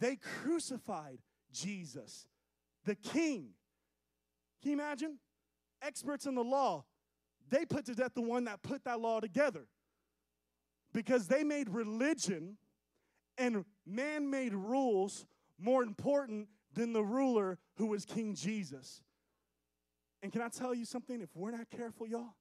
[0.00, 1.18] they crucified
[1.52, 2.26] Jesus,
[2.84, 3.50] the king.
[4.62, 5.18] Can you imagine?
[5.82, 6.84] Experts in the law,
[7.50, 9.66] they put to death the one that put that law together
[10.92, 12.56] because they made religion
[13.38, 15.26] and man made rules
[15.58, 19.02] more important than the ruler who was King Jesus.
[20.22, 21.20] And can I tell you something?
[21.20, 22.34] If we're not careful, y'all,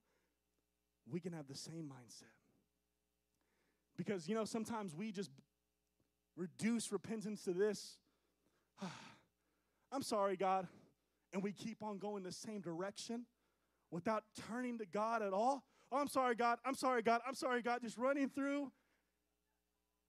[1.10, 2.35] we can have the same mindset.
[3.98, 5.32] Because, you know, sometimes we just
[6.36, 7.98] reduce repentance to this
[9.92, 10.68] I'm sorry, God.
[11.34, 13.26] And we keep on going the same direction
[13.92, 15.64] without turning to God at all.
[15.92, 16.60] Oh, I'm sorry, God.
[16.66, 17.22] I'm sorry, God.
[17.28, 17.82] I'm sorry, God.
[17.82, 18.72] Just running through.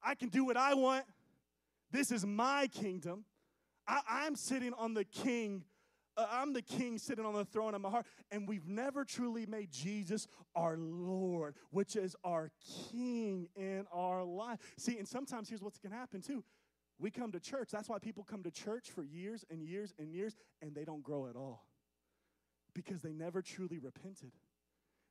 [0.03, 1.05] I can do what I want.
[1.91, 3.25] This is my kingdom.
[3.87, 5.65] I, am sitting on the king.
[6.17, 8.07] Uh, I'm the king sitting on the throne of my heart.
[8.31, 12.51] And we've never truly made Jesus our Lord, which is our
[12.91, 14.59] king in our life.
[14.79, 16.45] See, and sometimes here's what's going to happen too.
[16.99, 17.69] We come to church.
[17.71, 21.03] That's why people come to church for years and years and years, and they don't
[21.03, 21.67] grow at all
[22.75, 24.33] because they never truly repented.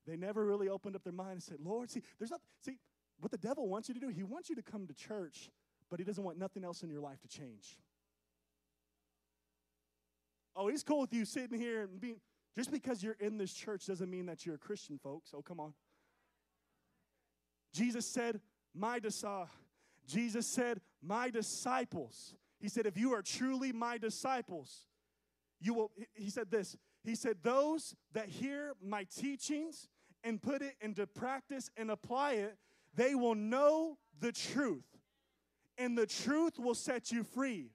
[0.07, 2.77] They never really opened up their mind and said, Lord, see, there's not, see,
[3.19, 5.49] what the devil wants you to do, he wants you to come to church,
[5.89, 7.77] but he doesn't want nothing else in your life to change.
[10.55, 12.17] Oh, he's cool with you sitting here and being,
[12.57, 15.31] just because you're in this church doesn't mean that you're a Christian, folks.
[15.35, 15.73] Oh, come on.
[17.73, 18.39] Jesus said,
[18.73, 19.49] My disciples.
[19.49, 19.53] Uh,
[20.07, 22.35] Jesus said, My disciples.
[22.59, 24.87] He said, If you are truly my disciples,
[25.59, 26.77] you will, he said this.
[27.03, 29.89] He said, Those that hear my teachings
[30.23, 32.57] and put it into practice and apply it,
[32.95, 34.85] they will know the truth,
[35.77, 37.71] and the truth will set you free.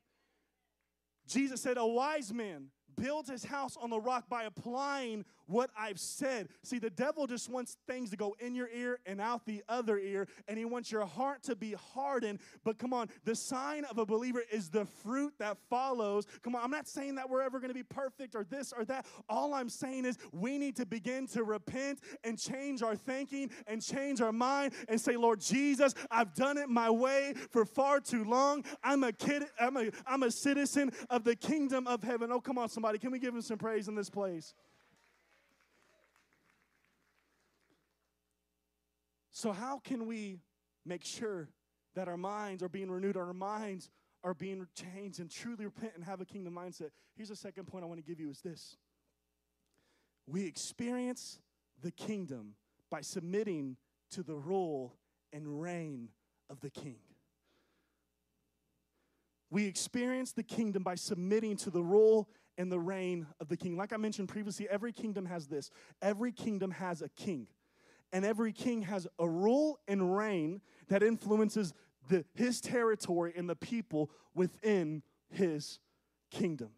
[1.31, 2.66] Jesus said, A wise man
[3.01, 6.49] builds his house on the rock by applying what I've said.
[6.63, 9.99] See, the devil just wants things to go in your ear and out the other
[9.99, 12.39] ear, and he wants your heart to be hardened.
[12.65, 16.27] But come on, the sign of a believer is the fruit that follows.
[16.43, 18.85] Come on, I'm not saying that we're ever going to be perfect or this or
[18.87, 19.07] that.
[19.29, 23.83] All I'm saying is we need to begin to repent and change our thinking and
[23.83, 28.25] change our mind and say, Lord Jesus, I've done it my way for far too
[28.25, 28.65] long.
[28.85, 32.31] I'm a kid, I'm a, I'm a citizen of the kingdom of heaven.
[32.31, 32.99] Oh, come on, somebody.
[32.99, 34.55] Can we give him some praise in this place?
[39.40, 40.37] So, how can we
[40.85, 41.48] make sure
[41.94, 43.88] that our minds are being renewed, our minds
[44.22, 46.90] are being changed, and truly repent and have a kingdom mindset?
[47.16, 48.76] Here's a second point I want to give you is this
[50.26, 51.40] we experience
[51.81, 52.53] the kingdom
[52.90, 53.79] by submitting
[54.11, 54.98] to the rule
[55.33, 56.11] and reign
[56.50, 56.98] of the king.
[59.48, 63.79] We experience the kingdom by submitting to the rule and the reign of the king.
[63.79, 65.70] Like I mentioned previously, every kingdom has this.
[66.03, 67.46] Every kingdom has a king
[68.12, 71.73] and every king has a rule and reign that influences
[72.09, 75.79] the, his territory and the people within his
[76.31, 76.70] kingdom.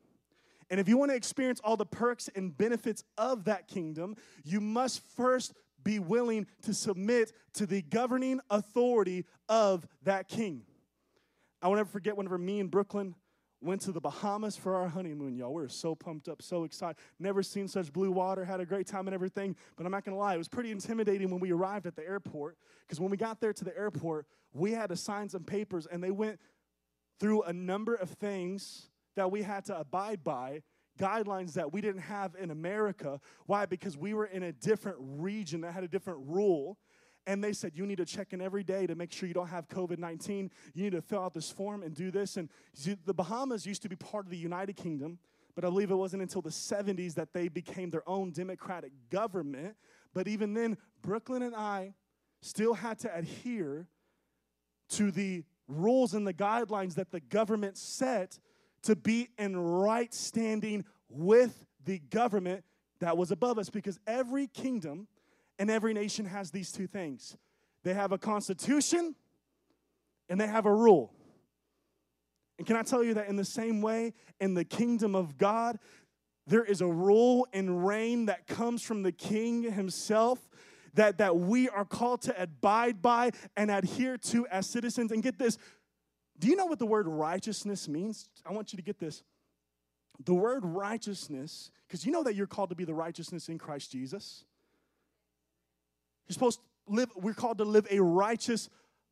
[0.71, 4.61] And if you want to experience all the perks and benefits of that kingdom, you
[4.61, 5.53] must first
[5.85, 10.62] be willing to submit to the governing authority of that king.
[11.61, 13.14] I will never forget whenever me and Brooklyn
[13.62, 15.55] Went to the Bahamas for our honeymoon, y'all.
[15.55, 16.96] We were so pumped up, so excited.
[17.20, 19.55] Never seen such blue water, had a great time and everything.
[19.77, 22.59] But I'm not gonna lie, it was pretty intimidating when we arrived at the airport.
[22.81, 26.03] Because when we got there to the airport, we had to sign some papers, and
[26.03, 26.40] they went
[27.20, 30.62] through a number of things that we had to abide by
[30.98, 33.20] guidelines that we didn't have in America.
[33.46, 33.66] Why?
[33.66, 36.79] Because we were in a different region that had a different rule.
[37.27, 39.49] And they said, You need to check in every day to make sure you don't
[39.49, 40.51] have COVID 19.
[40.75, 42.37] You need to fill out this form and do this.
[42.37, 42.49] And
[43.05, 45.19] the Bahamas used to be part of the United Kingdom,
[45.55, 49.77] but I believe it wasn't until the 70s that they became their own democratic government.
[50.15, 51.95] But even then, Brooklyn and I
[52.41, 53.87] still had to adhere
[54.91, 58.39] to the rules and the guidelines that the government set
[58.83, 62.65] to be in right standing with the government
[63.01, 65.07] that was above us because every kingdom
[65.62, 67.37] and every nation has these two things
[67.85, 69.14] they have a constitution
[70.29, 71.12] and they have a rule.
[72.59, 75.79] And can I tell you that in the same way, in the kingdom of God,
[76.48, 80.40] there is a rule and reign that comes from the king himself
[80.94, 85.12] that, that we are called to abide by and adhere to as citizens.
[85.12, 85.59] And get this
[86.40, 88.29] do you know what the word righteousness means?
[88.44, 89.22] I want you to get this.
[90.25, 93.92] The word righteousness, because you know that you're called to be the righteousness in Christ
[93.92, 94.44] Jesus.
[96.33, 98.71] You're supposed to live, we're called to live a righteous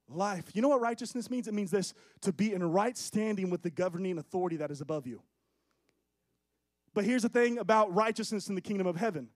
[0.08, 0.44] life.
[0.54, 1.48] You know what righteousness means?
[1.48, 5.06] It means this to be in right standing with the governing authority that is above
[5.06, 5.20] you.
[6.94, 9.28] But here's the thing about righteousness in the kingdom of heaven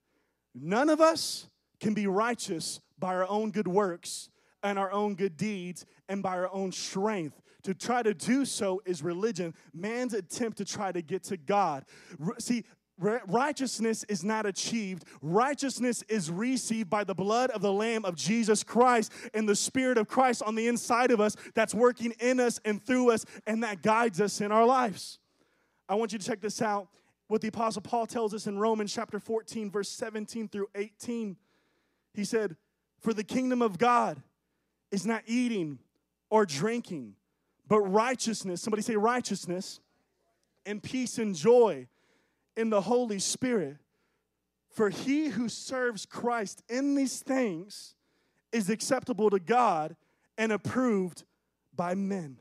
[0.55, 4.31] none of us can be righteous by our own good works
[4.63, 7.43] and our own good deeds and by our own strength.
[7.65, 11.85] To try to do so is religion, man's attempt to try to get to God.
[12.39, 12.65] See,
[12.99, 15.05] righteousness is not achieved.
[15.21, 19.99] Righteousness is received by the blood of the Lamb of Jesus Christ and the Spirit
[19.99, 23.63] of Christ on the inside of us that's working in us and through us and
[23.63, 25.19] that guides us in our lives.
[25.89, 26.89] I want you to check this out.
[27.27, 31.37] What the Apostle Paul tells us in Romans chapter 14, verse 17 through 18.
[32.13, 32.57] He said,
[33.01, 34.23] For the kingdom of God
[34.91, 35.79] is not eating
[36.31, 37.15] or drinking,
[37.67, 38.63] but righteousness.
[38.63, 39.81] Somebody say righteousness
[40.67, 41.89] and peace and joy
[42.57, 43.77] in the Holy Spirit.
[44.71, 47.95] For he who serves Christ in these things
[48.53, 49.97] is acceptable to God
[50.37, 51.25] and approved
[51.75, 52.39] by men.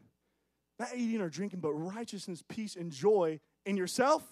[0.79, 4.23] Not eating or drinking, but righteousness, peace, and joy in yourself,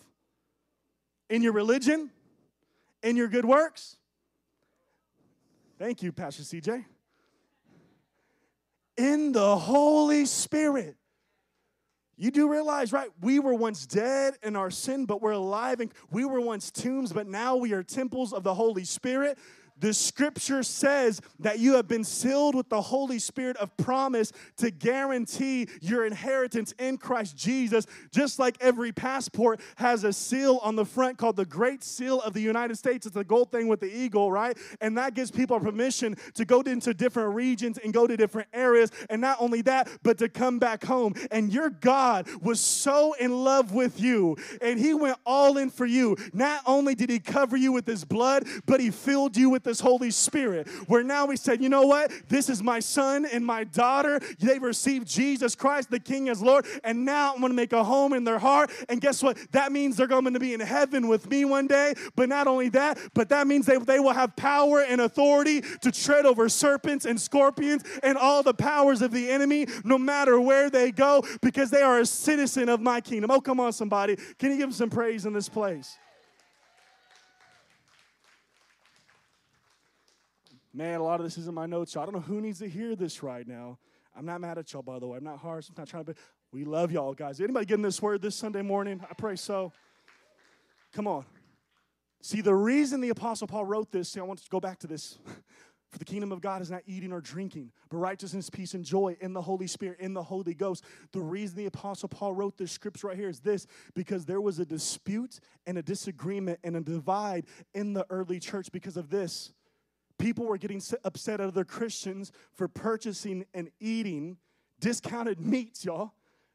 [1.29, 2.09] in your religion,
[3.03, 3.97] in your good works.
[5.77, 6.86] Thank you, Pastor CJ.
[8.97, 10.95] In the Holy Spirit.
[12.18, 13.09] You do realize, right?
[13.22, 15.80] We were once dead in our sin, but we're alive.
[15.80, 19.38] And we were once tombs, but now we are temples of the Holy Spirit.
[19.82, 24.69] The scripture says that you have been sealed with the Holy Spirit of promise to
[24.69, 30.86] guarantee your inheritance in Christ Jesus, just like every passport has a seal on the
[30.86, 33.07] front called the Great Seal of the United States.
[33.07, 34.55] It's a gold thing with the eagle, right?
[34.82, 38.91] And that gives people permission to go into different regions and go to different areas.
[39.09, 41.15] And not only that, but to come back home.
[41.32, 45.88] And your God was so in love with you, and He went all in for
[45.88, 46.17] you.
[46.34, 50.11] Not only did He cover you with His blood, but He filled you with Holy
[50.11, 52.11] Spirit, where now we said, you know what?
[52.28, 54.19] This is my son and my daughter.
[54.39, 57.84] They've received Jesus Christ, the King as Lord, and now I'm going to make a
[57.84, 58.72] home in their heart.
[58.89, 59.38] And guess what?
[59.51, 61.93] That means they're going to be in heaven with me one day.
[62.15, 65.91] But not only that, but that means they, they will have power and authority to
[65.91, 70.69] tread over serpents and scorpions and all the powers of the enemy, no matter where
[70.69, 73.32] they go, because they are a citizen of my kingdom.
[73.32, 74.17] Oh, come on, somebody.
[74.39, 75.97] Can you give them some praise in this place?
[80.74, 81.93] Man, a lot of this is in my notes.
[81.93, 82.03] Y'all.
[82.03, 83.78] I don't know who needs to hear this right now.
[84.15, 85.17] I'm not mad at y'all, by the way.
[85.17, 85.67] I'm not harsh.
[85.69, 86.19] I'm not trying to be.
[86.53, 87.39] We love y'all, guys.
[87.39, 89.01] Anybody getting this word this Sunday morning?
[89.09, 89.72] I pray so.
[90.93, 91.26] Come on.
[92.22, 94.88] See, the reason the Apostle Paul wrote this, see, I want to go back to
[94.88, 95.17] this.
[95.89, 99.17] For the kingdom of God is not eating or drinking, but righteousness, peace, and joy
[99.19, 100.86] in the Holy Spirit, in the Holy Ghost.
[101.11, 104.59] The reason the Apostle Paul wrote this scripture right here is this because there was
[104.59, 109.51] a dispute and a disagreement and a divide in the early church because of this.
[110.22, 114.38] People were getting upset at other Christians for purchasing and eating
[114.80, 116.13] discounted meats, y'all,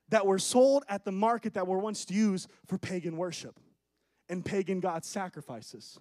[0.09, 3.59] that were sold at the market that were once used for pagan worship
[4.29, 5.99] and pagan god sacrifices.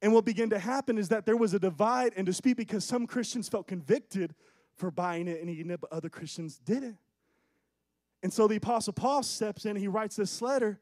[0.00, 3.06] And what began to happen is that there was a divide and dispute because some
[3.06, 4.34] Christians felt convicted
[4.76, 6.98] for buying it and eating it, but other Christians didn't.
[8.22, 10.78] And so the Apostle Paul steps in, he writes this letter,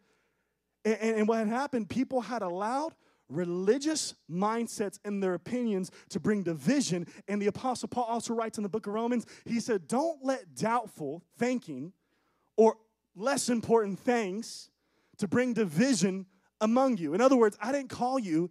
[0.84, 2.94] and, and, and what had happened, people had allowed
[3.28, 7.06] religious mindsets and their opinions to bring division.
[7.26, 10.54] And the Apostle Paul also writes in the book of Romans, he said, Don't let
[10.54, 11.92] doubtful thinking
[12.56, 12.76] or
[13.14, 14.70] less important things
[15.18, 16.26] to bring division
[16.60, 17.14] among you.
[17.14, 18.50] In other words, I didn't call you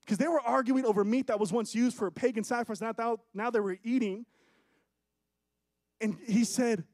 [0.00, 3.18] because they were arguing over meat that was once used for a pagan sacrifice, now,
[3.34, 4.26] now they were eating.
[6.00, 6.84] And he said,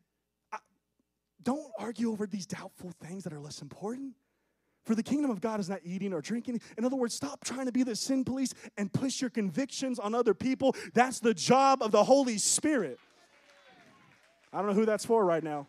[1.43, 4.15] Don't argue over these doubtful things that are less important.
[4.87, 6.61] For the kingdom of God is not eating or drinking.
[6.79, 10.15] In other words, stop trying to be the sin police and push your convictions on
[10.15, 10.77] other people.
[10.95, 13.01] That's the job of the Holy Spirit.
[14.53, 15.67] I don't know who that's for right now.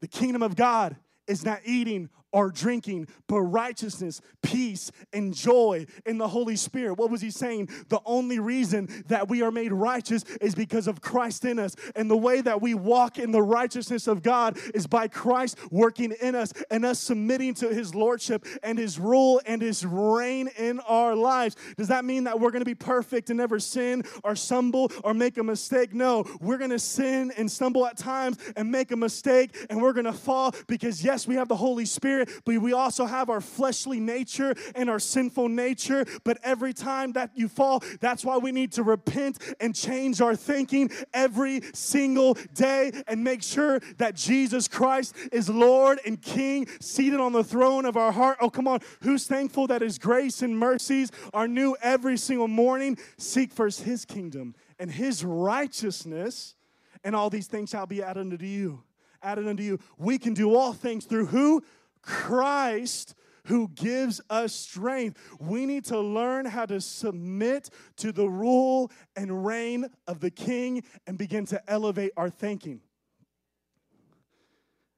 [0.00, 6.18] The kingdom of God is not eating or drinking, but righteousness, peace, and joy in
[6.18, 6.98] the Holy Spirit.
[6.98, 7.68] What was he saying?
[7.90, 11.76] The only reason that we are made righteous is because of Christ in us.
[11.94, 16.12] And the way that we walk in the righteousness of God is by Christ working
[16.20, 20.80] in us and us submitting to his lordship and his rule and his reign in
[20.80, 21.54] our lives.
[21.76, 25.14] Does that mean that we're going to be perfect and never sin or stumble or
[25.14, 25.94] make a mistake?
[25.94, 29.92] No, we're going to sin and stumble at times and make a mistake and we're
[29.92, 33.40] going to fall because, yes, we have the Holy Spirit but we also have our
[33.40, 36.04] fleshly nature and our sinful nature.
[36.24, 40.36] But every time that you fall, that's why we need to repent and change our
[40.36, 47.20] thinking every single day and make sure that Jesus Christ is Lord and King, seated
[47.20, 48.38] on the throne of our heart.
[48.40, 48.80] Oh, come on.
[49.02, 52.98] Who's thankful that His grace and mercies are new every single morning?
[53.18, 56.54] Seek first His kingdom and His righteousness,
[57.02, 58.82] and all these things shall be added unto you.
[59.22, 59.78] Added unto you.
[59.96, 61.62] We can do all things through who?
[62.04, 63.14] Christ
[63.46, 65.18] who gives us strength.
[65.38, 70.82] We need to learn how to submit to the rule and reign of the king
[71.06, 72.80] and begin to elevate our thinking.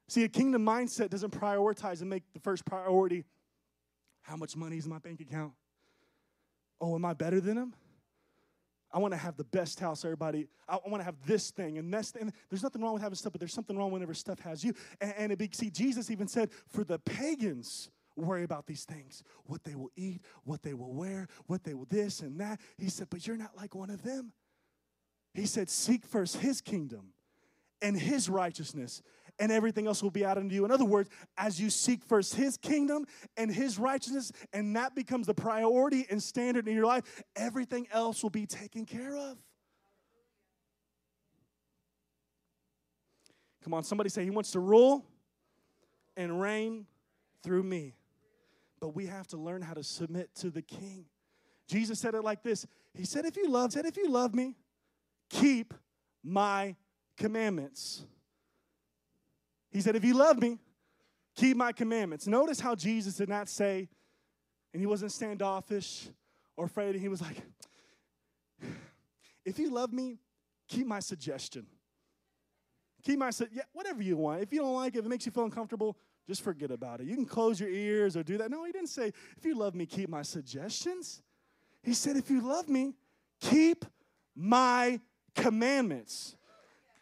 [0.08, 3.24] See, a kingdom mindset doesn't prioritize and make the first priority
[4.22, 5.52] how much money is in my bank account?
[6.80, 7.74] Oh, am I better than him?
[8.96, 10.48] I want to have the best house, everybody.
[10.66, 12.32] I want to have this thing and this thing.
[12.48, 14.72] There's nothing wrong with having stuff, but there's something wrong whenever stuff has you.
[15.02, 19.22] And, and it be, see, Jesus even said, for the pagans, worry about these things
[19.44, 22.58] what they will eat, what they will wear, what they will this and that.
[22.78, 24.32] He said, but you're not like one of them.
[25.34, 27.12] He said, seek first his kingdom
[27.82, 29.02] and his righteousness,
[29.38, 30.64] and everything else will be added unto you.
[30.64, 33.06] In other words, as you seek first his kingdom
[33.36, 38.22] and his righteousness, and that becomes the priority and standard in your life, everything else
[38.22, 39.36] will be taken care of.
[43.62, 45.04] Come on, somebody say, He wants to rule
[46.16, 46.86] and reign
[47.42, 47.94] through me.
[48.80, 51.06] But we have to learn how to submit to the King.
[51.66, 54.54] Jesus said it like this He said, If you love, said, if you love me,
[55.28, 55.74] keep
[56.22, 56.76] my
[57.16, 58.04] commandments.
[59.70, 60.58] He said, If you love me,
[61.34, 62.26] keep my commandments.
[62.26, 63.88] Notice how Jesus did not say,
[64.72, 66.08] and he wasn't standoffish
[66.56, 67.36] or afraid, and he was like,
[69.44, 70.18] If you love me,
[70.68, 71.66] keep my suggestion.
[73.04, 74.42] Keep my, yeah, whatever you want.
[74.42, 75.96] If you don't like it, if it makes you feel uncomfortable,
[76.26, 77.06] just forget about it.
[77.06, 78.50] You can close your ears or do that.
[78.50, 81.22] No, he didn't say, if you love me, keep my suggestions.
[81.84, 82.94] He said, if you love me,
[83.40, 83.84] keep
[84.34, 85.00] my
[85.36, 86.36] commandments.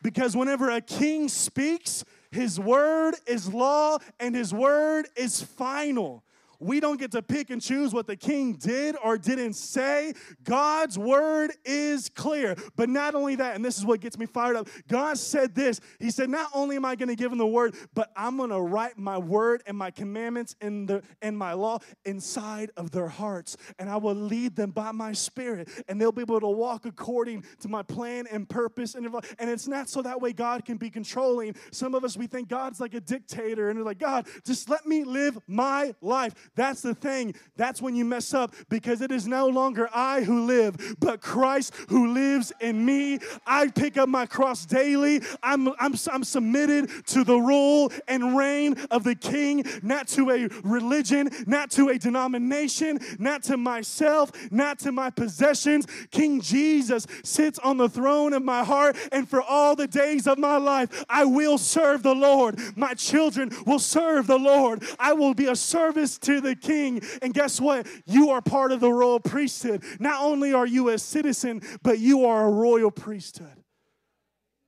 [0.02, 2.04] Because whenever a king speaks,
[2.34, 6.24] his word is law and his word is final.
[6.64, 10.14] We don't get to pick and choose what the king did or didn't say.
[10.44, 12.56] God's word is clear.
[12.74, 15.82] But not only that, and this is what gets me fired up, God said this
[16.00, 18.48] He said, Not only am I going to give them the word, but I'm going
[18.48, 23.08] to write my word and my commandments in the, and my law inside of their
[23.08, 23.58] hearts.
[23.78, 27.44] And I will lead them by my spirit, and they'll be able to walk according
[27.60, 28.94] to my plan and purpose.
[28.94, 29.06] And,
[29.38, 31.56] and it's not so that way God can be controlling.
[31.72, 34.86] Some of us, we think God's like a dictator, and they're like, God, just let
[34.86, 36.34] me live my life.
[36.56, 37.34] That's the thing.
[37.56, 41.74] That's when you mess up because it is no longer I who live, but Christ
[41.88, 43.18] who lives in me.
[43.46, 45.20] I pick up my cross daily.
[45.42, 50.48] I'm, I'm, I'm submitted to the rule and reign of the King, not to a
[50.62, 55.86] religion, not to a denomination, not to myself, not to my possessions.
[56.10, 60.38] King Jesus sits on the throne of my heart, and for all the days of
[60.38, 62.60] my life, I will serve the Lord.
[62.76, 64.84] My children will serve the Lord.
[64.98, 67.02] I will be a service to the king.
[67.22, 67.86] And guess what?
[68.06, 69.82] You are part of the royal priesthood.
[69.98, 73.64] Not only are you a citizen, but you are a royal priesthood.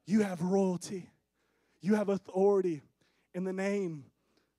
[0.06, 1.08] You have royalty,
[1.80, 2.82] you have authority
[3.34, 4.04] in the name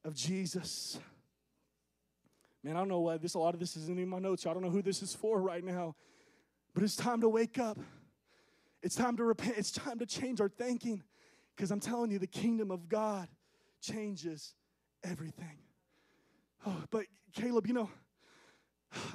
[0.04, 1.00] of Jesus.
[2.64, 4.46] Man, I don't know why this a lot of this isn't in my notes.
[4.46, 5.96] I don't know who this is for right now.
[6.74, 7.80] But it's time to wake up.
[8.84, 9.56] It's time to repent.
[9.58, 11.04] It's time to change our thinking.
[11.56, 13.28] Because I'm telling you, the kingdom of God
[13.82, 14.54] changes
[15.04, 15.58] everything.
[16.66, 17.90] Oh, but Caleb, you know,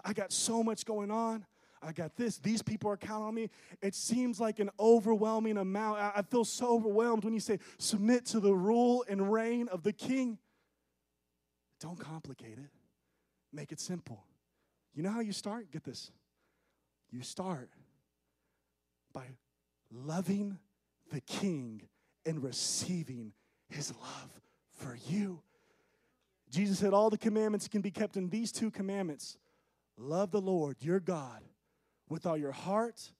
[0.04, 1.44] I got so much going on.
[1.82, 2.38] I got this.
[2.38, 3.50] These people are counting on me.
[3.80, 5.98] It seems like an overwhelming amount.
[5.98, 9.92] I feel so overwhelmed when you say, submit to the rule and reign of the
[9.92, 10.38] king.
[11.80, 12.70] Don't complicate it,
[13.52, 14.24] make it simple.
[14.94, 15.72] You know how you start?
[15.72, 16.12] Get this.
[17.10, 17.70] You start
[19.12, 19.24] by
[19.90, 20.58] loving
[21.10, 21.82] the king
[22.24, 23.32] and receiving
[23.68, 24.40] his love
[24.72, 25.42] for you.
[26.52, 29.38] Jesus said, All the commandments can be kept in these two commandments
[29.96, 31.42] love the Lord your God
[32.08, 33.12] with all your heart,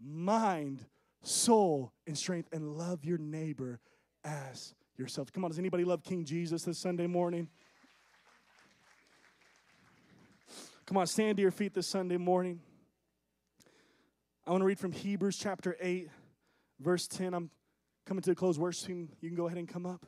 [0.00, 0.84] mind,
[1.22, 3.80] soul, and strength, and love your neighbor
[4.24, 5.32] as yourself.
[5.32, 7.48] Come on, does anybody love King Jesus this Sunday morning?
[10.86, 12.60] Come on, stand to your feet this Sunday morning.
[14.44, 16.08] I want to read from Hebrews chapter 8,
[16.80, 17.34] verse 10.
[17.34, 17.50] I'm
[18.06, 18.88] coming to a close worship.
[18.88, 19.08] team.
[19.20, 20.06] You can go ahead and come up.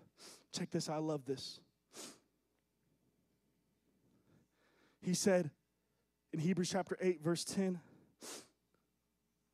[0.52, 0.88] Check this.
[0.88, 1.60] I love this.
[5.08, 5.50] He said
[6.34, 7.80] in Hebrews chapter 8, verse 10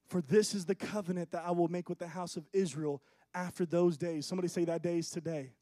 [0.08, 3.00] For this is the covenant that I will make with the house of Israel
[3.32, 4.26] after those days.
[4.26, 5.52] Somebody say that day is today.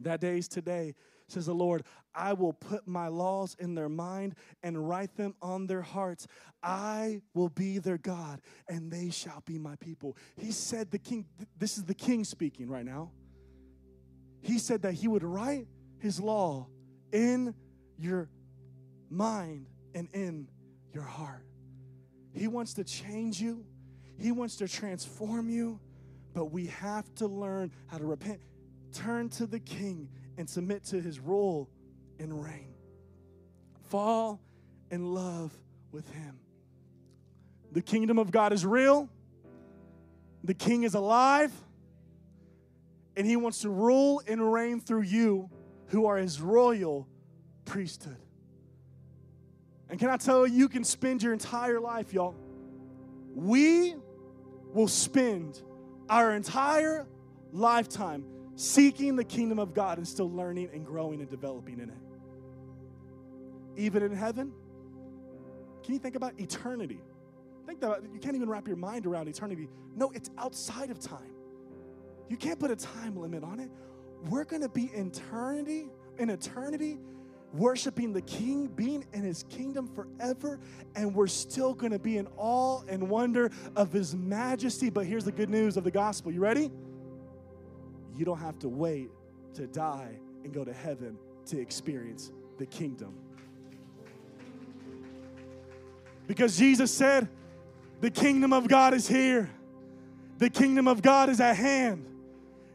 [0.00, 0.94] That day is today,
[1.28, 1.82] says the Lord.
[2.14, 6.26] I will put my laws in their mind and write them on their hearts.
[6.62, 10.16] I will be their God, and they shall be my people.
[10.38, 11.26] He said, the king,
[11.58, 13.10] this is the king speaking right now.
[14.40, 15.66] He said that he would write
[15.98, 16.68] his law
[17.12, 17.54] in
[17.98, 18.30] your
[19.10, 20.48] mind, and in
[20.94, 21.44] your heart.
[22.32, 23.64] He wants to change you,
[24.18, 25.80] He wants to transform you,
[26.32, 28.40] but we have to learn how to repent,
[28.92, 30.08] turn to the King,
[30.38, 31.68] and submit to His rule
[32.18, 32.74] and reign.
[33.88, 34.40] Fall
[34.90, 35.52] in love
[35.90, 36.38] with Him.
[37.72, 39.08] The kingdom of God is real,
[40.44, 41.52] the King is alive,
[43.16, 45.50] and He wants to rule and reign through you
[45.86, 47.08] who are His royal
[47.64, 48.16] priesthood.
[49.90, 52.36] And can I tell you, you can spend your entire life, y'all.
[53.34, 53.96] We
[54.72, 55.60] will spend
[56.08, 57.06] our entire
[57.52, 58.24] lifetime
[58.54, 61.96] seeking the kingdom of God and still learning and growing and developing in it.
[63.76, 64.52] Even in heaven,
[65.82, 67.00] can you think about eternity?
[67.66, 69.68] Think about you can't even wrap your mind around eternity.
[69.96, 71.32] No, it's outside of time.
[72.28, 73.70] You can't put a time limit on it.
[74.28, 75.88] We're going to be in eternity,
[76.18, 77.00] in eternity,
[77.52, 80.58] worshiping the King, being in his kingdom forever,
[80.94, 84.90] and we're still going to be in awe and wonder of his majesty.
[84.90, 86.32] But here's the good news of the gospel.
[86.32, 86.70] You ready?
[88.16, 89.10] You don't have to wait
[89.54, 93.14] to die and go to heaven to experience the kingdom.
[96.26, 97.28] Because Jesus said,
[98.00, 99.50] The kingdom of God is here,
[100.38, 102.06] the kingdom of God is at hand.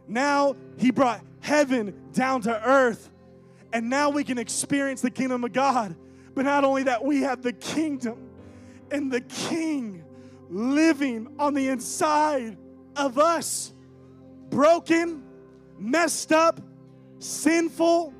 [0.08, 3.10] Now he brought heaven down to earth,
[3.76, 5.98] and now we can experience the kingdom of God.
[6.34, 8.30] But not only that, we have the kingdom
[8.90, 10.06] and the king
[10.50, 12.58] living on the inside
[12.96, 13.74] of us,
[14.50, 15.24] broken,
[15.78, 16.62] messed up,
[17.20, 18.14] sinful,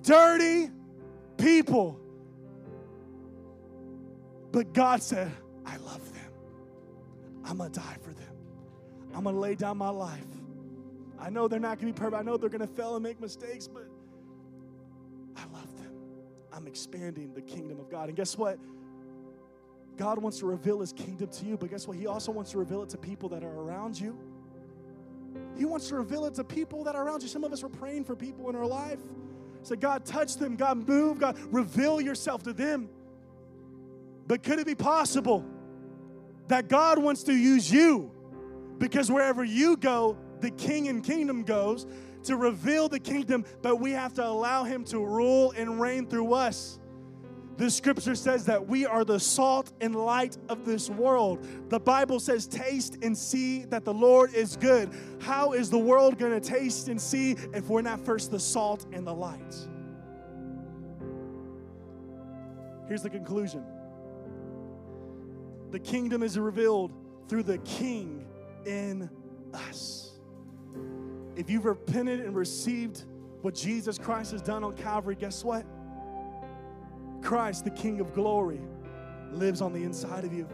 [0.00, 0.70] dirty
[1.36, 2.00] people.
[4.52, 5.30] But God said,
[5.66, 6.32] I love them.
[7.44, 8.34] I'm going to die for them.
[9.14, 10.24] I'm going to lay down my life.
[11.20, 12.18] I know they're not going to be perfect.
[12.18, 13.84] I know they're going to fail and make mistakes, but
[15.36, 15.92] I love them.
[16.52, 18.08] I'm expanding the kingdom of God.
[18.08, 18.58] And guess what?
[19.96, 21.96] God wants to reveal his kingdom to you, but guess what?
[21.96, 24.18] He also wants to reveal it to people that are around you.
[25.56, 27.28] He wants to reveal it to people that are around you.
[27.28, 28.98] Some of us were praying for people in our life.
[29.62, 30.56] Say, God, touch them.
[30.56, 31.18] God, move.
[31.18, 32.88] God, reveal yourself to them.
[34.26, 35.44] But could it be possible
[36.48, 38.10] that God wants to use you?
[38.78, 41.86] Because wherever you go, the king and kingdom goes
[42.24, 46.32] to reveal the kingdom, but we have to allow him to rule and reign through
[46.34, 46.78] us.
[47.56, 51.46] The scripture says that we are the salt and light of this world.
[51.68, 54.90] The Bible says, Taste and see that the Lord is good.
[55.20, 58.86] How is the world going to taste and see if we're not first the salt
[58.92, 59.54] and the light?
[62.88, 63.64] Here's the conclusion
[65.70, 66.92] the kingdom is revealed
[67.28, 68.26] through the king
[68.64, 69.10] in
[69.52, 70.13] us.
[71.36, 73.04] If you've repented and received
[73.42, 75.66] what Jesus Christ has done on Calvary, guess what?
[77.22, 78.60] Christ, the King of glory,
[79.32, 80.48] lives on the inside of you.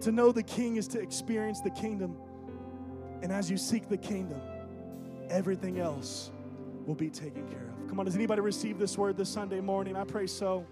[0.00, 2.16] To know the King is to experience the kingdom.
[3.22, 4.40] And as you seek the kingdom,
[5.28, 6.30] everything else
[6.86, 7.88] will be taken care of.
[7.88, 9.96] Come on, does anybody receive this word this Sunday morning?
[9.96, 10.66] I pray so.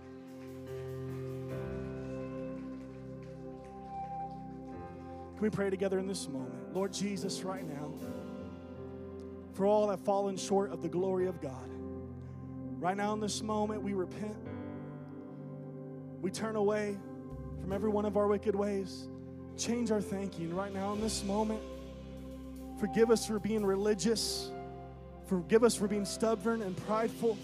[5.35, 6.75] Can we pray together in this moment?
[6.75, 7.93] Lord Jesus, right now,
[9.59, 11.69] for all that fallen short of the glory of God,
[12.79, 14.37] right now in this moment, we repent.
[16.23, 16.97] We turn away
[17.61, 19.09] from every one of our wicked ways.
[19.57, 21.61] Change our thinking right now in this moment.
[22.79, 24.53] Forgive us for being religious.
[25.27, 27.37] Forgive us for being stubborn and prideful.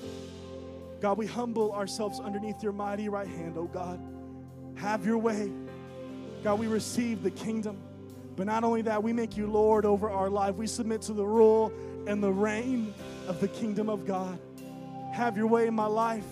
[1.01, 3.99] God, we humble ourselves underneath your mighty right hand, oh God.
[4.77, 5.51] Have your way.
[6.45, 7.77] God, we receive the kingdom.
[8.37, 10.55] But not only that, we make you Lord over our life.
[10.55, 11.73] We submit to the rule
[12.07, 12.95] and the reign
[13.29, 14.39] of the kingdom of God.
[15.13, 16.25] Have your way in my life.